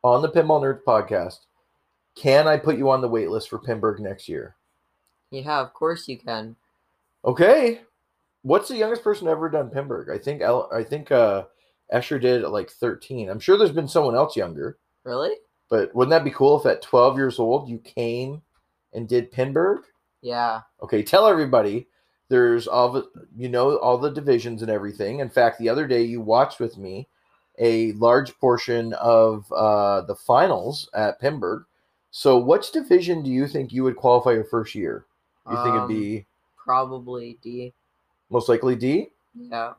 on 0.03 0.23
the 0.23 0.29
Pinball 0.29 0.63
Nerds 0.63 0.83
podcast? 0.83 1.39
Can 2.17 2.49
I 2.49 2.57
put 2.57 2.77
you 2.77 2.91
on 2.91 3.01
the 3.01 3.09
wait 3.09 3.31
list 3.31 3.49
for 3.49 3.59
Pinburgh 3.59 4.01
next 4.01 4.29
year? 4.29 4.57
Yeah, 5.31 5.61
of 5.61 5.73
course 5.73 6.09
you 6.09 6.19
can. 6.19 6.57
Okay. 7.25 7.81
What's 8.43 8.69
the 8.69 8.77
youngest 8.77 9.05
person 9.05 9.29
ever 9.29 9.49
done 9.49 9.71
Pinburgh? 9.71 10.09
I 10.13 10.19
think 10.19 10.43
El- 10.43 10.71
I 10.73 10.83
think 10.83 11.13
uh 11.13 11.45
Escher 11.93 12.21
did 12.21 12.43
at 12.45 12.51
like 12.53 12.71
13. 12.71 13.29
I'm 13.29 13.41
sure 13.41 13.57
there's 13.59 13.73
been 13.73 13.89
someone 13.89 14.15
else 14.15 14.37
younger, 14.37 14.79
Really? 15.05 15.33
but 15.69 15.95
wouldn't 15.95 16.11
that 16.11 16.25
be 16.25 16.31
cool 16.31 16.59
if 16.59 16.67
at 16.67 16.83
12 16.83 17.17
years 17.17 17.39
old 17.39 17.69
you 17.69 17.79
came 17.79 18.43
and 18.93 19.09
did 19.09 19.31
Pinburgh? 19.33 19.83
Yeah. 20.23 20.61
Okay, 20.83 21.03
tell 21.03 21.27
everybody 21.27 21.89
there's 22.31 22.67
all 22.69 22.91
the 22.91 23.11
you 23.37 23.51
know 23.51 23.77
all 23.79 23.99
the 23.99 24.11
divisions 24.11 24.63
and 24.63 24.71
everything. 24.71 25.21
In 25.21 25.29
fact, 25.29 25.59
the 25.59 25.69
other 25.69 25.87
day 25.87 26.03
you 26.03 26.23
watched 26.23 26.61
with 26.61 26.79
me 26.79 27.09
a 27.59 27.93
large 27.93 28.39
portion 28.39 28.95
of 28.95 29.51
uh, 29.53 30.03
the 30.03 30.15
finals 30.15 30.89
at 30.95 31.21
Pinburgh. 31.21 31.65
So, 32.13 32.39
which 32.39 32.73
division 32.73 33.23
do 33.23 33.31
you 33.31 33.47
think 33.47 33.73
you 33.73 33.85
would 33.85 33.97
qualify 33.97 34.33
your 34.33 34.45
first 34.45 34.75
year? 34.75 35.07
You 35.51 35.57
think 35.59 35.77
it'd 35.77 35.83
Um, 35.83 35.89
be 35.89 36.27
Probably 36.57 37.39
D. 37.43 37.75
most 38.31 38.49
likely 38.49 38.77
D, 38.77 39.11
Yeah. 39.35 39.75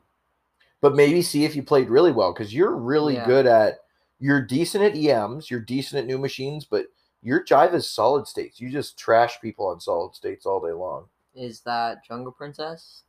but 0.80 0.94
maybe 0.94 1.22
see 1.22 1.44
if 1.44 1.56
you 1.56 1.62
played 1.62 1.88
really 1.90 2.12
well 2.12 2.32
because 2.32 2.54
you're 2.54 2.76
really 2.76 3.14
Yeah. 3.14 3.26
good 3.26 3.46
at. 3.46 3.80
You're 4.20 4.42
decent 4.42 4.84
at 4.84 4.94
EMs. 4.96 5.50
You're 5.50 5.60
decent 5.60 5.98
at 6.00 6.06
new 6.06 6.18
machines, 6.18 6.64
but 6.64 6.86
your 7.22 7.42
jive 7.44 7.74
is 7.74 7.88
solid 7.90 8.28
states. 8.28 8.60
You 8.60 8.70
just 8.70 8.96
trash 8.98 9.40
people 9.40 9.66
on 9.66 9.80
solid 9.80 10.14
states 10.14 10.46
all 10.46 10.60
day 10.60 10.72
long. 10.72 11.08
Is 11.34 11.60
that 11.62 12.04
Jungle 12.04 12.32
Princess? 12.32 13.02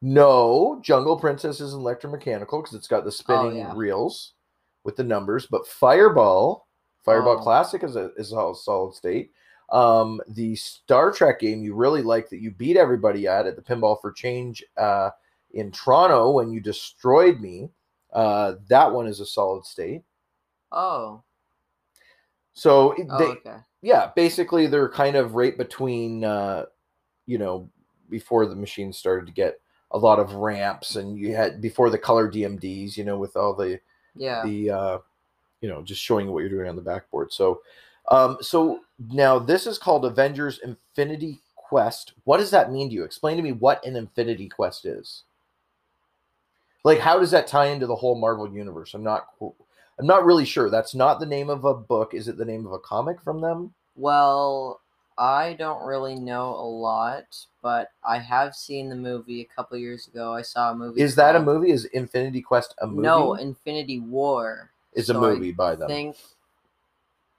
No, 0.00 0.80
Jungle 0.82 1.18
Princess 1.18 1.60
is 1.60 1.74
electromechanical 1.74 2.62
because 2.62 2.74
it's 2.74 2.86
got 2.86 3.04
the 3.04 3.10
spinning 3.12 3.52
Oh, 3.52 3.56
yeah. 3.56 3.72
reels 3.74 4.34
with 4.84 4.96
the 4.96 5.02
numbers. 5.04 5.46
But 5.46 5.66
Fireball, 5.66 6.68
Fireball 7.04 7.38
Oh. 7.38 7.42
Classic 7.42 7.82
is 7.82 7.96
a 7.96 8.12
is 8.14 8.32
a 8.32 8.52
solid 8.54 8.94
state. 8.94 9.32
Um, 9.70 10.20
the 10.28 10.54
Star 10.56 11.10
Trek 11.10 11.40
game 11.40 11.62
you 11.62 11.74
really 11.74 12.02
like 12.02 12.28
that 12.30 12.40
you 12.40 12.50
beat 12.52 12.76
everybody 12.76 13.26
at 13.26 13.46
at 13.46 13.56
the 13.56 13.62
Pinball 13.62 14.00
for 14.00 14.12
Change 14.12 14.64
uh, 14.76 15.10
in 15.52 15.72
Toronto 15.72 16.30
when 16.30 16.50
you 16.50 16.60
destroyed 16.60 17.40
me. 17.40 17.68
Uh, 18.12 18.54
that 18.68 18.90
one 18.90 19.06
is 19.06 19.20
a 19.20 19.26
solid 19.26 19.64
state. 19.66 20.02
Oh. 20.72 21.22
So 22.54 22.92
it- 22.92 23.06
Oh, 23.10 23.18
they, 23.18 23.24
okay. 23.26 23.56
yeah, 23.82 24.10
basically 24.16 24.66
they're 24.66 24.88
kind 24.88 25.16
of 25.16 25.34
right 25.34 25.56
between, 25.58 26.24
uh, 26.24 26.66
you 27.28 27.38
know, 27.38 27.68
before 28.08 28.46
the 28.46 28.56
machine 28.56 28.92
started 28.92 29.26
to 29.26 29.32
get 29.32 29.60
a 29.92 29.98
lot 29.98 30.18
of 30.18 30.34
ramps, 30.34 30.96
and 30.96 31.16
you 31.16 31.36
had 31.36 31.60
before 31.60 31.90
the 31.90 31.98
color 31.98 32.30
DMDs, 32.30 32.96
you 32.96 33.04
know, 33.04 33.18
with 33.18 33.36
all 33.36 33.54
the 33.54 33.78
Yeah. 34.16 34.42
the 34.42 34.70
uh, 34.70 34.98
you 35.60 35.68
know, 35.68 35.82
just 35.82 36.02
showing 36.02 36.30
what 36.32 36.40
you're 36.40 36.48
doing 36.48 36.68
on 36.68 36.76
the 36.76 36.82
backboard. 36.82 37.32
So, 37.32 37.60
um, 38.10 38.38
so 38.40 38.80
now 39.12 39.38
this 39.38 39.66
is 39.66 39.78
called 39.78 40.04
Avengers 40.04 40.60
Infinity 40.64 41.40
Quest. 41.54 42.14
What 42.24 42.38
does 42.38 42.50
that 42.50 42.72
mean 42.72 42.88
to 42.88 42.94
you? 42.94 43.04
Explain 43.04 43.36
to 43.36 43.42
me 43.42 43.52
what 43.52 43.84
an 43.84 43.94
Infinity 43.96 44.48
Quest 44.48 44.86
is. 44.86 45.24
Like, 46.84 47.00
how 47.00 47.18
does 47.18 47.30
that 47.32 47.46
tie 47.46 47.66
into 47.66 47.86
the 47.86 47.96
whole 47.96 48.14
Marvel 48.14 48.50
universe? 48.50 48.94
I'm 48.94 49.02
not. 49.02 49.28
I'm 49.40 50.06
not 50.06 50.24
really 50.24 50.44
sure. 50.44 50.70
That's 50.70 50.94
not 50.94 51.18
the 51.20 51.26
name 51.26 51.50
of 51.50 51.64
a 51.64 51.74
book. 51.74 52.14
Is 52.14 52.28
it 52.28 52.38
the 52.38 52.44
name 52.44 52.64
of 52.64 52.72
a 52.72 52.78
comic 52.78 53.20
from 53.20 53.40
them? 53.40 53.74
Well, 53.96 54.80
I 55.18 55.54
don't 55.54 55.84
really 55.84 56.14
know 56.14 56.50
a 56.50 56.62
lot, 56.68 57.36
but 57.60 57.90
I 58.04 58.18
have 58.18 58.54
seen 58.54 58.88
the 58.88 58.94
movie 58.94 59.40
a 59.40 59.44
couple 59.56 59.76
years 59.76 60.06
ago. 60.06 60.32
I 60.32 60.42
saw 60.42 60.70
a 60.70 60.74
movie. 60.76 61.00
Is 61.02 61.16
that 61.16 61.34
a 61.34 61.38
called- 61.38 61.46
movie? 61.46 61.72
Is 61.72 61.86
Infinity 61.86 62.40
Quest 62.40 62.74
a 62.80 62.86
movie? 62.86 63.02
No, 63.02 63.34
Infinity 63.34 63.98
War. 64.00 64.70
it's 64.92 65.08
a 65.08 65.12
so 65.14 65.24
I 65.24 65.34
movie 65.34 65.52
by 65.52 65.74
them. 65.74 65.88
think 65.88 66.16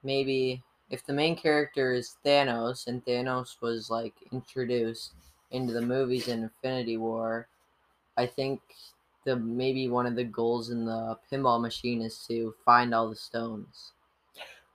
maybe 0.03 0.61
if 0.89 1.05
the 1.05 1.13
main 1.13 1.35
character 1.35 1.93
is 1.93 2.15
Thanos 2.25 2.87
and 2.87 3.03
Thanos 3.05 3.61
was 3.61 3.89
like 3.89 4.13
introduced 4.31 5.13
into 5.51 5.73
the 5.73 5.81
movies 5.81 6.27
in 6.27 6.43
Infinity 6.43 6.97
War, 6.97 7.47
I 8.17 8.25
think 8.25 8.61
the 9.25 9.35
maybe 9.35 9.87
one 9.87 10.05
of 10.05 10.15
the 10.15 10.23
goals 10.23 10.69
in 10.69 10.85
the 10.85 11.17
pinball 11.31 11.61
machine 11.61 12.01
is 12.01 12.25
to 12.27 12.53
find 12.65 12.93
all 12.93 13.09
the 13.09 13.15
stones 13.15 13.91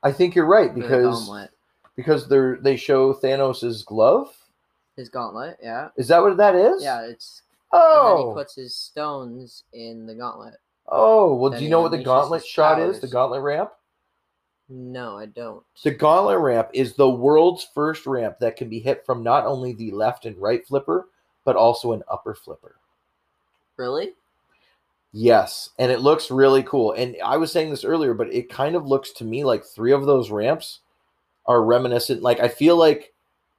I 0.02 0.12
think 0.12 0.34
you're 0.34 0.44
right 0.46 0.68
for 0.70 0.74
the 0.76 0.80
because 0.82 1.26
gauntlet. 1.26 1.50
Because 1.96 2.28
they're 2.28 2.56
they 2.56 2.76
show 2.76 3.12
Thanos's 3.12 3.82
glove. 3.82 4.34
His 4.96 5.08
gauntlet, 5.08 5.58
yeah. 5.62 5.88
Is 5.96 6.08
that 6.08 6.22
what 6.22 6.36
that 6.36 6.54
is? 6.54 6.82
Yeah, 6.82 7.02
it's 7.02 7.42
and 7.72 7.82
then 7.82 8.16
he 8.18 8.22
Oh. 8.24 8.32
puts 8.34 8.54
his 8.54 8.74
stones 8.76 9.64
in 9.72 10.06
the 10.06 10.14
gauntlet. 10.14 10.54
Oh, 10.86 11.34
well, 11.34 11.50
then 11.50 11.58
do 11.58 11.64
you 11.64 11.70
know 11.70 11.80
what 11.80 11.90
the 11.90 12.02
gauntlet 12.02 12.44
shot 12.44 12.78
is? 12.78 13.00
The 13.00 13.08
gauntlet 13.08 13.42
ramp? 13.42 13.72
No, 14.68 15.16
I 15.18 15.26
don't. 15.26 15.62
The 15.82 15.90
gauntlet 15.90 16.38
ramp 16.38 16.68
is 16.72 16.94
the 16.94 17.08
world's 17.08 17.66
first 17.74 18.06
ramp 18.06 18.38
that 18.38 18.56
can 18.56 18.68
be 18.68 18.78
hit 18.78 19.04
from 19.04 19.22
not 19.22 19.46
only 19.46 19.72
the 19.72 19.90
left 19.90 20.26
and 20.26 20.36
right 20.38 20.64
flipper, 20.66 21.08
but 21.44 21.56
also 21.56 21.92
an 21.92 22.02
upper 22.08 22.34
flipper. 22.34 22.76
Really? 23.76 24.12
Yes, 25.12 25.70
and 25.78 25.90
it 25.92 26.00
looks 26.00 26.30
really 26.30 26.62
cool. 26.62 26.92
And 26.92 27.16
I 27.24 27.36
was 27.36 27.52
saying 27.52 27.70
this 27.70 27.84
earlier, 27.84 28.14
but 28.14 28.32
it 28.32 28.48
kind 28.48 28.74
of 28.76 28.86
looks 28.86 29.12
to 29.12 29.24
me 29.24 29.44
like 29.44 29.64
three 29.64 29.92
of 29.92 30.06
those 30.06 30.30
ramps 30.30 30.80
are 31.46 31.62
reminiscent. 31.62 32.22
Like 32.22 32.40
I 32.40 32.48
feel 32.48 32.76
like 32.76 33.12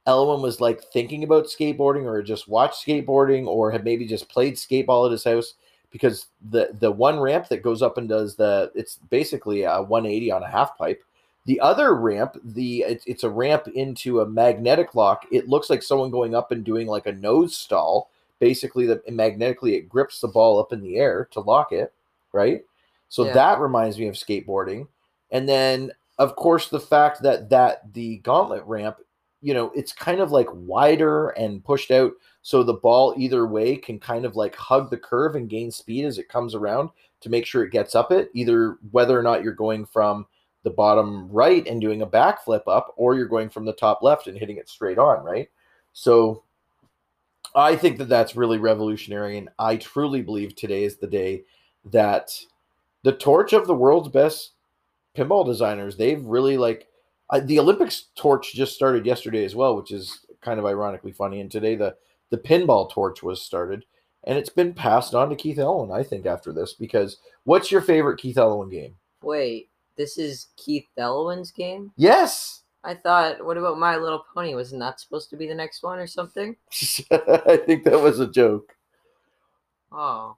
Elwin 0.06 0.42
was 0.42 0.60
like 0.60 0.82
thinking 0.92 1.24
about 1.24 1.46
skateboarding 1.46 2.04
or 2.04 2.22
just 2.22 2.48
watched 2.48 2.86
skateboarding 2.86 3.46
or 3.46 3.70
had 3.70 3.84
maybe 3.84 4.06
just 4.06 4.28
played 4.28 4.54
skateball 4.54 5.06
at 5.06 5.12
his 5.12 5.24
house 5.24 5.54
because 5.90 6.26
the 6.50 6.70
the 6.80 6.90
one 6.90 7.18
ramp 7.18 7.48
that 7.48 7.62
goes 7.62 7.82
up 7.82 7.98
and 7.98 8.08
does 8.08 8.36
the 8.36 8.70
it's 8.74 8.98
basically 9.10 9.62
a 9.62 9.82
180 9.82 10.30
on 10.30 10.42
a 10.42 10.50
half 10.50 10.76
pipe. 10.76 11.02
The 11.46 11.60
other 11.60 11.94
ramp, 11.94 12.36
the 12.42 12.80
it's, 12.80 13.04
it's 13.06 13.22
a 13.22 13.30
ramp 13.30 13.68
into 13.68 14.20
a 14.20 14.28
magnetic 14.28 14.96
lock. 14.96 15.26
It 15.30 15.48
looks 15.48 15.70
like 15.70 15.82
someone 15.82 16.10
going 16.10 16.34
up 16.34 16.50
and 16.50 16.64
doing 16.64 16.88
like 16.88 17.06
a 17.06 17.12
nose 17.12 17.56
stall. 17.56 18.10
Basically, 18.40 18.84
the 18.86 19.00
magnetically 19.08 19.76
it 19.76 19.88
grips 19.88 20.20
the 20.20 20.28
ball 20.28 20.58
up 20.58 20.72
in 20.72 20.82
the 20.82 20.96
air 20.96 21.28
to 21.30 21.40
lock 21.40 21.72
it, 21.72 21.92
right? 22.32 22.62
So 23.08 23.24
Yeah. 23.24 23.32
that 23.34 23.60
reminds 23.60 23.98
me 23.98 24.08
of 24.08 24.16
skateboarding. 24.16 24.88
And 25.30 25.48
then 25.48 25.92
of 26.18 26.36
course 26.36 26.68
the 26.68 26.80
fact 26.80 27.22
that 27.22 27.48
that 27.50 27.92
the 27.92 28.18
gauntlet 28.18 28.64
ramp 28.66 28.96
you 29.42 29.54
know 29.54 29.70
it's 29.74 29.92
kind 29.92 30.20
of 30.20 30.32
like 30.32 30.48
wider 30.52 31.28
and 31.30 31.64
pushed 31.64 31.90
out 31.90 32.12
so 32.42 32.62
the 32.62 32.72
ball 32.72 33.14
either 33.16 33.46
way 33.46 33.76
can 33.76 33.98
kind 33.98 34.24
of 34.24 34.36
like 34.36 34.54
hug 34.54 34.90
the 34.90 34.96
curve 34.96 35.36
and 35.36 35.50
gain 35.50 35.70
speed 35.70 36.04
as 36.04 36.18
it 36.18 36.28
comes 36.28 36.54
around 36.54 36.88
to 37.20 37.28
make 37.28 37.46
sure 37.46 37.64
it 37.64 37.72
gets 37.72 37.94
up 37.94 38.10
it 38.10 38.30
either 38.34 38.78
whether 38.90 39.18
or 39.18 39.22
not 39.22 39.42
you're 39.42 39.52
going 39.52 39.84
from 39.84 40.26
the 40.64 40.70
bottom 40.70 41.28
right 41.30 41.66
and 41.68 41.80
doing 41.80 42.02
a 42.02 42.06
backflip 42.06 42.62
up 42.66 42.92
or 42.96 43.14
you're 43.14 43.26
going 43.26 43.48
from 43.48 43.64
the 43.64 43.72
top 43.72 44.02
left 44.02 44.26
and 44.26 44.36
hitting 44.36 44.56
it 44.56 44.68
straight 44.68 44.98
on 44.98 45.24
right? 45.24 45.48
So 45.92 46.42
i 47.54 47.76
think 47.76 47.96
that 47.98 48.08
that's 48.08 48.36
really 48.36 48.58
revolutionary 48.58 49.38
and 49.38 49.48
i 49.58 49.76
truly 49.76 50.20
believe 50.20 50.54
today 50.56 50.82
is 50.84 50.96
the 50.96 51.06
day 51.06 51.42
that 51.84 52.30
the 53.04 53.12
torch 53.12 53.52
of 53.52 53.66
the 53.66 53.74
world's 53.74 54.08
best 54.08 54.52
pinball 55.16 55.44
designers 55.46 55.96
they've 55.96 56.24
really 56.24 56.56
like 56.56 56.86
uh, 57.30 57.40
the 57.40 57.58
olympics 57.58 58.06
torch 58.16 58.52
just 58.54 58.74
started 58.74 59.06
yesterday 59.06 59.44
as 59.44 59.54
well 59.54 59.76
which 59.76 59.90
is 59.90 60.26
kind 60.42 60.58
of 60.60 60.66
ironically 60.66 61.12
funny 61.12 61.40
and 61.40 61.50
today 61.50 61.74
the 61.74 61.94
the 62.30 62.38
pinball 62.38 62.90
torch 62.90 63.22
was 63.22 63.40
started 63.42 63.84
and 64.24 64.36
it's 64.36 64.50
been 64.50 64.74
passed 64.74 65.14
on 65.14 65.28
to 65.28 65.34
keith 65.36 65.58
elwin 65.58 65.90
i 65.90 66.02
think 66.02 66.26
after 66.26 66.52
this 66.52 66.74
because 66.74 67.18
what's 67.44 67.70
your 67.72 67.80
favorite 67.80 68.20
keith 68.20 68.38
elwin 68.38 68.68
game 68.68 68.94
Wait, 69.22 69.70
this 69.96 70.18
is 70.18 70.48
Keith 70.56 70.86
Elwin's 70.98 71.50
game? 71.50 71.90
yes 71.96 72.62
I 72.84 72.94
thought, 72.94 73.44
what 73.44 73.56
about 73.56 73.78
My 73.80 73.96
Little 73.96 74.22
Pony? 74.32 74.54
Wasn't 74.54 74.80
that 74.80 75.00
supposed 75.00 75.30
to 75.30 75.36
be 75.36 75.48
the 75.48 75.54
next 75.54 75.82
one 75.82 75.98
or 75.98 76.06
something? 76.06 76.54
i 77.10 77.56
think 77.66 77.82
that 77.82 78.00
was 78.00 78.20
a 78.20 78.26
joke 78.30 78.74
Oh, 79.90 80.36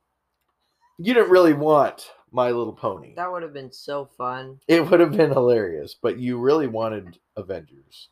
you 0.99 1.12
didn't 1.12 1.31
really 1.31 1.53
want 1.53 2.11
my 2.33 2.51
little 2.51 2.73
pony 2.73 3.14
that 3.17 3.31
would 3.31 3.43
have 3.43 3.53
been 3.53 3.73
so 3.73 4.05
fun. 4.17 4.59
it 4.69 4.88
would 4.88 5.01
have 5.01 5.17
been 5.17 5.31
hilarious 5.31 5.95
but 6.01 6.19
you 6.19 6.38
really 6.38 6.67
wanted 6.67 7.19
avengers 7.37 8.09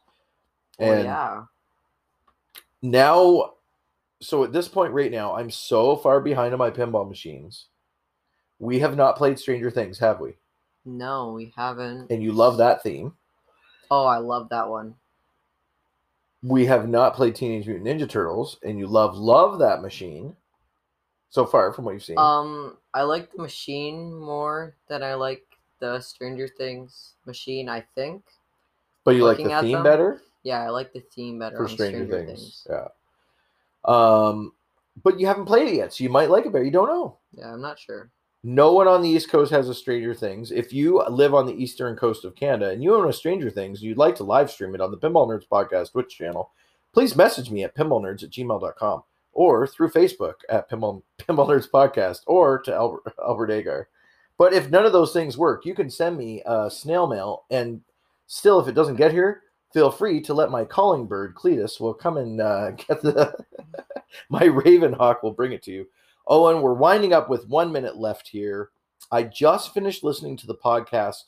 Oh, 0.79 0.91
and 0.91 1.05
yeah. 1.05 1.43
now 2.83 3.53
so 4.21 4.45
at 4.45 4.53
this 4.53 4.69
point 4.69 4.93
right 4.93 5.11
now 5.11 5.35
i'm 5.37 5.51
so 5.51 5.97
far 5.97 6.21
behind 6.21 6.53
on 6.53 6.59
my 6.59 6.71
pinball 6.71 7.09
machines 7.09 7.67
we 8.59 8.79
have 8.79 8.97
not 8.97 9.17
played 9.17 9.39
stranger 9.39 9.71
things 9.71 9.99
have 9.99 10.21
we 10.21 10.33
No, 10.87 11.33
we 11.33 11.53
haven't. 11.57 12.11
and 12.11 12.23
you 12.23 12.33
love 12.33 12.57
that 12.59 12.83
theme 12.83 13.13
Oh, 13.91 14.05
I 14.07 14.19
love 14.19 14.49
that 14.49 14.69
one. 14.69 14.95
we 16.43 16.67
have 16.67 16.89
not 16.89 17.15
played 17.15 17.35
teenage 17.35 17.67
mutant 17.67 17.87
ninja 18.01 18.09
turtles 18.09 18.59
and 18.65 18.79
you 18.79 18.87
love 18.87 19.17
love 19.17 19.59
that 19.59 19.83
machine 19.83 20.35
so 21.29 21.45
far 21.45 21.73
from 21.73 21.85
what 21.85 21.95
you've 21.95 22.05
seen 22.05 22.19
Um, 22.19 22.77
I 22.95 23.03
like 23.03 23.33
the 23.33 23.43
machine 23.43 24.15
more 24.15 24.75
than 24.89 25.03
I 25.03 25.15
like 25.15 25.45
the 25.81 26.01
Stranger 26.01 26.49
Things 26.49 27.15
machine. 27.27 27.69
I 27.69 27.85
think. 27.95 28.23
but 29.05 29.17
you 29.17 29.25
like 29.25 29.39
looking 29.39 29.53
the 29.55 29.61
theme 29.61 29.73
them, 29.73 29.83
better 29.83 30.23
Yeah, 30.43 30.63
I 30.63 30.69
like 30.71 30.93
the 30.93 31.01
theme 31.01 31.39
better 31.39 31.57
for 31.57 31.69
stranger, 31.69 32.07
Stranger, 32.07 32.27
things. 32.27 32.41
Things. 32.41 32.67
yeah 32.71 32.89
um 33.85 34.53
but 35.05 35.21
you 35.21 35.27
haven't 35.27 35.45
played 35.45 35.69
it 35.69 35.75
yet 35.75 35.93
so 35.93 36.03
you 36.03 36.11
might 36.11 36.31
like 36.31 36.47
it 36.47 36.53
better 36.53 36.65
you 36.65 36.71
don't 36.71 36.89
know 36.89 37.19
Yeah, 37.33 37.53
I'm 37.53 37.61
not 37.61 37.79
sure. 37.79 38.11
No 38.43 38.73
one 38.73 38.87
on 38.87 39.03
the 39.03 39.09
East 39.09 39.29
Coast 39.29 39.51
has 39.51 39.69
a 39.69 39.75
Stranger 39.75 40.15
Things. 40.15 40.53
If 40.53 40.73
you 40.73 41.03
live 41.09 41.35
on 41.35 41.47
the 41.47 41.55
eastern 41.61 41.97
coast 41.97 42.25
of 42.25 42.37
Canada 42.37 42.71
and 42.71 42.81
you 42.81 42.95
own 42.95 43.09
a 43.09 43.13
Stranger 43.13 43.51
Things, 43.51 43.83
you'd 43.83 43.99
like 43.99 44.15
to 44.17 44.25
live 44.25 44.51
stream 44.53 44.73
it 44.75 44.81
on 44.81 44.93
the 44.93 44.97
Pinball 44.97 45.27
Nerds 45.27 45.49
Podcast 45.49 45.91
Twitch 45.93 46.17
channel, 46.17 46.53
please 46.93 47.17
message 47.17 47.51
me 47.51 47.65
at 47.65 47.75
pinballnerds 47.75 48.23
at 48.23 48.31
gmail.com 48.31 49.03
or 49.37 49.67
through 49.67 49.91
Facebook 49.91 50.35
at 50.49 50.69
Pinball 50.69 51.03
Nerds 51.29 51.71
Podcast 51.71 52.21
or 52.27 52.59
to 52.63 52.75
Albert, 52.75 53.03
Albert 53.23 53.51
Agar. 53.51 53.89
But 54.39 54.55
if 54.55 54.71
none 54.71 54.87
of 54.87 54.93
those 54.93 55.13
things 55.13 55.37
work, 55.37 55.67
you 55.67 55.75
can 55.75 55.91
send 55.91 56.17
me 56.17 56.43
a 56.47 56.71
snail 56.71 57.07
mail. 57.07 57.45
And 57.51 57.83
still, 58.27 58.59
if 58.59 58.67
it 58.67 58.75
doesn't 58.75 58.97
get 58.97 59.13
here, 59.13 59.43
feel 59.73 59.91
free 59.91 60.23
to 60.23 60.35
let 60.35 60.51
my 60.51 60.65
calling 60.65 61.07
bird, 61.07 61.35
Cletus, 61.35 61.79
will 61.79 61.95
come 61.95 62.17
and 62.17 62.41
uh, 62.41 62.71
get 62.89 63.03
the. 63.03 63.37
my 64.31 64.45
Raven 64.45 64.95
Hawk 64.95 65.23
will 65.23 65.33
bring 65.33 65.53
it 65.53 65.63
to 65.65 65.71
you. 65.71 65.87
Owen, 66.27 66.63
we're 66.63 66.73
winding 66.73 67.13
up 67.13 67.29
with 67.29 67.47
one 67.47 67.71
minute 67.71 67.97
left 67.97 68.27
here. 68.27 68.71
I 69.13 69.23
just 69.23 69.75
finished 69.75 70.03
listening 70.03 70.37
to 70.39 70.47
the 70.47 70.55
podcast 70.55 71.25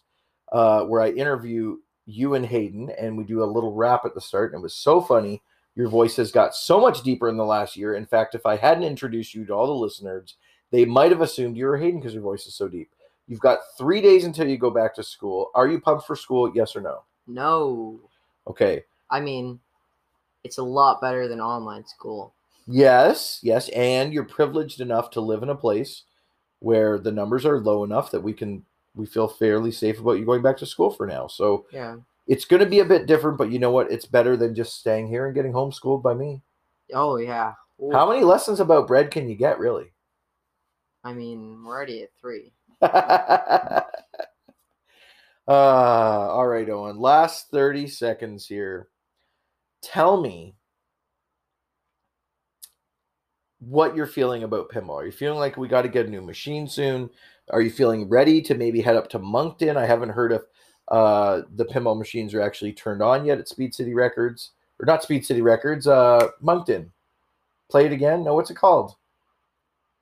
uh, 0.51 0.85
where 0.85 1.03
I 1.03 1.11
interview 1.11 1.77
you 2.07 2.35
and 2.35 2.47
Hayden, 2.47 2.91
and 2.99 3.19
we 3.19 3.25
do 3.25 3.43
a 3.43 3.45
little 3.45 3.75
rap 3.75 4.07
at 4.07 4.15
the 4.15 4.21
start, 4.21 4.53
and 4.53 4.61
it 4.61 4.63
was 4.63 4.75
so 4.75 5.03
funny. 5.03 5.43
Your 5.79 5.89
voice 5.89 6.17
has 6.17 6.33
got 6.33 6.57
so 6.57 6.81
much 6.81 7.05
deeper 7.05 7.29
in 7.29 7.37
the 7.37 7.45
last 7.45 7.77
year. 7.77 7.95
In 7.95 8.05
fact, 8.05 8.35
if 8.35 8.45
I 8.45 8.57
hadn't 8.57 8.83
introduced 8.83 9.33
you 9.33 9.45
to 9.45 9.53
all 9.55 9.69
the 9.69 9.73
listeners, 9.73 10.35
they 10.73 10.85
might 10.85 11.13
have 11.13 11.21
assumed 11.21 11.57
you 11.57 11.67
were 11.67 11.77
Hayden 11.79 12.01
because 12.01 12.13
your 12.13 12.23
voice 12.23 12.47
is 12.47 12.55
so 12.57 12.67
deep. 12.67 12.91
You've 13.29 13.39
got 13.39 13.61
three 13.79 14.01
days 14.01 14.25
until 14.25 14.49
you 14.49 14.59
go 14.59 14.71
back 14.71 14.93
to 14.97 15.05
school. 15.05 15.53
Are 15.55 15.69
you 15.69 15.81
pumped 15.81 16.05
for 16.05 16.17
school? 16.17 16.51
Yes 16.53 16.75
or 16.75 16.81
no? 16.81 17.05
No, 17.29 18.01
Okay. 18.49 18.83
I 19.11 19.21
mean, 19.21 19.61
it's 20.43 20.59
a 20.59 20.63
lot 20.63 21.01
better 21.01 21.29
than 21.29 21.41
online 21.41 21.87
school. 21.87 22.35
Yes, 22.67 23.39
yes, 23.43 23.69
and 23.69 24.13
you're 24.13 24.25
privileged 24.25 24.81
enough 24.81 25.11
to 25.13 25.21
live 25.21 25.45
in 25.45 25.49
a 25.49 25.55
place 25.55 26.03
where 26.59 26.99
the 26.99 27.13
numbers 27.13 27.47
are 27.47 27.61
low 27.61 27.85
enough 27.85 28.11
that 28.11 28.21
we 28.21 28.33
can 28.33 28.65
we 28.97 29.07
feel 29.07 29.29
fairly 29.29 29.71
safe 29.71 30.01
about 30.01 30.19
you 30.19 30.25
going 30.25 30.43
back 30.43 30.57
to 30.57 30.67
school 30.67 30.91
for 30.91 31.07
now. 31.07 31.29
So 31.29 31.67
Yeah. 31.71 31.99
It's 32.29 32.45
going 32.45 32.61
to 32.61 32.69
be 32.69 32.81
a 32.81 32.85
bit 32.85 33.07
different, 33.07 33.39
but 33.39 33.51
you 33.51 33.59
know 33.59 33.71
what? 33.71 33.91
It's 33.91 34.05
better 34.05 34.37
than 34.37 34.55
just 34.55 34.79
staying 34.79 35.09
here 35.09 35.27
and 35.27 35.35
getting 35.35 35.53
homeschooled 35.53 36.03
by 36.03 36.13
me. 36.15 36.43
Oh 36.93 37.17
yeah. 37.17 37.55
Ooh, 37.81 37.91
How 37.91 38.09
many 38.09 38.23
lessons 38.23 38.61
about 38.61 38.87
bread 38.87 39.11
can 39.11 39.29
you 39.29 39.35
get, 39.35 39.59
really? 39.59 39.93
I 41.03 41.15
mean, 41.15 41.65
we're 41.65 41.75
already 41.75 42.03
at 42.03 42.11
three. 42.21 42.53
uh, 42.83 43.83
all 45.49 46.47
right, 46.47 46.69
Owen. 46.69 46.99
Last 46.99 47.51
30 47.51 47.87
seconds 47.87 48.47
here. 48.47 48.89
Tell 49.81 50.21
me 50.21 50.57
what 53.61 53.97
you're 53.97 54.07
feeling 54.07 54.43
about 54.43 54.71
pinball. 54.71 55.01
Are 55.01 55.07
you 55.07 55.13
feeling 55.13 55.39
like 55.39 55.57
we 55.57 55.69
got 55.69 55.83
to 55.83 55.89
get 55.89 56.07
a 56.07 56.11
new 56.11 56.23
machine 56.23 56.69
soon? 56.69 57.09
Are 57.51 57.63
you 57.63 57.71
feeling 57.71 58.09
ready 58.09 58.43
to 58.43 58.55
maybe 58.55 58.83
head 58.83 58.97
up 58.97 59.09
to 59.11 59.19
Moncton? 59.19 59.77
I 59.77 59.87
haven't 59.87 60.11
heard 60.11 60.33
if 60.33 60.43
uh, 60.91 61.43
the 61.57 61.65
pinball 61.65 61.99
machines 61.99 62.35
are 62.35 62.41
actually 62.41 62.73
turned 62.73 63.03
on 63.03 63.25
yet 63.25 63.39
at 63.39 63.49
Speed 63.49 63.75
City 63.75 63.95
Records. 63.95 64.51
Or 64.81 64.87
not 64.87 65.03
Speed 65.03 65.27
City 65.27 65.43
Records, 65.43 65.87
uh, 65.87 66.29
Moncton. 66.41 66.93
Play 67.71 67.87
it 67.87 67.93
again? 67.93 68.25
No, 68.25 68.35
what's 68.35 68.51
it 68.51 68.55
called? 68.57 68.95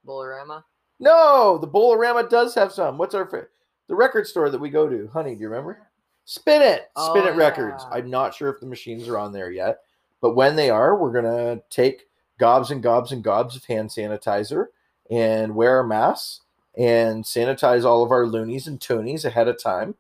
Bolorama. 0.07 0.63
No, 1.01 1.59
the 1.59 1.67
Bolorama 1.67 2.29
does 2.29 2.55
have 2.55 2.73
some. 2.73 2.99
What's 2.99 3.15
our 3.15 3.27
fa- 3.27 3.49
the 3.89 3.95
record 3.95 4.27
store 4.27 4.51
that 4.51 4.61
we 4.61 4.71
go 4.71 4.89
to? 4.89 5.09
Honey, 5.13 5.35
do 5.35 5.41
you 5.43 5.49
remember? 5.49 5.79
Spin 6.25 6.63
it, 6.63 6.91
Spin 6.99 7.23
Oh, 7.23 7.27
It 7.27 7.37
Records. 7.37 7.85
I'm 7.91 8.11
not 8.11 8.35
sure 8.35 8.49
if 8.49 8.61
the 8.61 8.67
machines 8.67 9.09
are 9.09 9.19
on 9.19 9.33
there 9.33 9.51
yet, 9.51 9.81
but 10.21 10.35
when 10.35 10.57
they 10.57 10.71
are, 10.71 10.97
we're 10.97 11.13
gonna 11.13 11.61
take 11.71 12.09
gobs 12.39 12.71
and 12.71 12.83
gobs 12.83 13.13
and 13.13 13.23
gobs 13.23 13.57
of 13.57 13.65
hand 13.65 13.89
sanitizer 13.91 14.67
and 15.11 15.55
wear 15.55 15.77
our 15.77 15.87
masks 15.87 16.41
and 16.77 17.25
sanitize 17.25 17.85
all 17.85 18.03
of 18.03 18.11
our 18.11 18.27
loonies 18.27 18.67
and 18.67 18.81
toonies 18.81 19.25
ahead 19.25 19.49
of 19.49 19.63
time, 19.63 19.95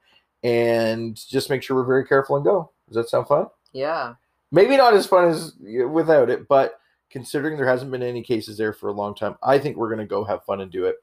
and 0.46 1.16
just 1.28 1.50
make 1.50 1.62
sure 1.62 1.76
we're 1.76 1.84
very 1.84 2.06
careful 2.06 2.36
and 2.36 2.44
go. 2.44 2.70
Does 2.86 2.94
that 2.94 3.08
sound 3.08 3.26
fun? 3.26 3.46
Yeah. 3.72 4.14
maybe 4.52 4.76
not 4.76 4.94
as 4.94 5.06
fun 5.06 5.28
as 5.28 5.54
without 5.90 6.30
it, 6.30 6.46
but 6.48 6.80
considering 7.10 7.56
there 7.56 7.68
hasn't 7.68 7.90
been 7.90 8.02
any 8.02 8.22
cases 8.22 8.56
there 8.56 8.72
for 8.72 8.88
a 8.88 8.92
long 8.92 9.14
time, 9.14 9.34
I 9.42 9.58
think 9.58 9.76
we're 9.76 9.88
going 9.88 9.98
to 9.98 10.06
go 10.06 10.24
have 10.24 10.44
fun 10.44 10.60
and 10.60 10.70
do 10.70 10.84
it. 10.84 10.96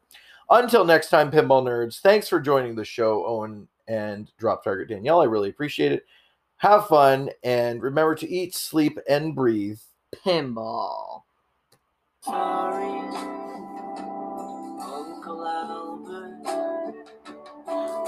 Until 0.50 0.86
next 0.86 1.10
time, 1.10 1.30
pinball 1.30 1.64
nerds, 1.64 2.00
thanks 2.00 2.28
for 2.28 2.40
joining 2.40 2.76
the 2.76 2.86
show, 2.86 3.26
Owen 3.26 3.68
and 3.88 4.32
Drop 4.38 4.64
Target 4.64 4.88
Danielle. 4.90 5.22
I 5.22 5.26
really 5.26 5.50
appreciate 5.50 5.92
it. 5.92 6.06
Have 6.58 6.88
fun 6.88 7.30
and 7.44 7.82
remember 7.82 8.16
to 8.16 8.30
eat, 8.30 8.56
sleep, 8.56 8.98
and 9.10 9.36
breathe. 9.36 9.80
Pinball. 10.26 11.24
Sorry, 12.22 13.43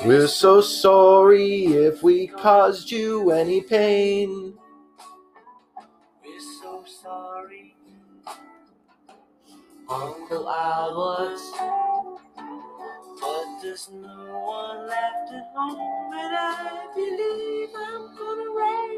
We're 0.06 0.28
so 0.28 0.62
sorry 0.62 1.66
if 1.66 2.04
we 2.04 2.28
caused 2.28 2.92
you 2.92 3.32
any 3.32 3.62
pain. 3.62 4.54
We're 6.24 6.40
so 6.62 6.84
sorry. 7.02 7.76
Uncle 9.90 10.48
Albert. 10.48 11.40
But 13.20 13.62
there's 13.64 13.90
no 13.92 14.44
one 14.46 14.88
left 14.88 15.34
at 15.34 15.52
home, 15.56 16.14
and 16.14 16.36
I 16.38 16.88
believe 16.94 17.70
I'm 17.76 18.16
gonna 18.16 18.52
raise. 18.60 18.86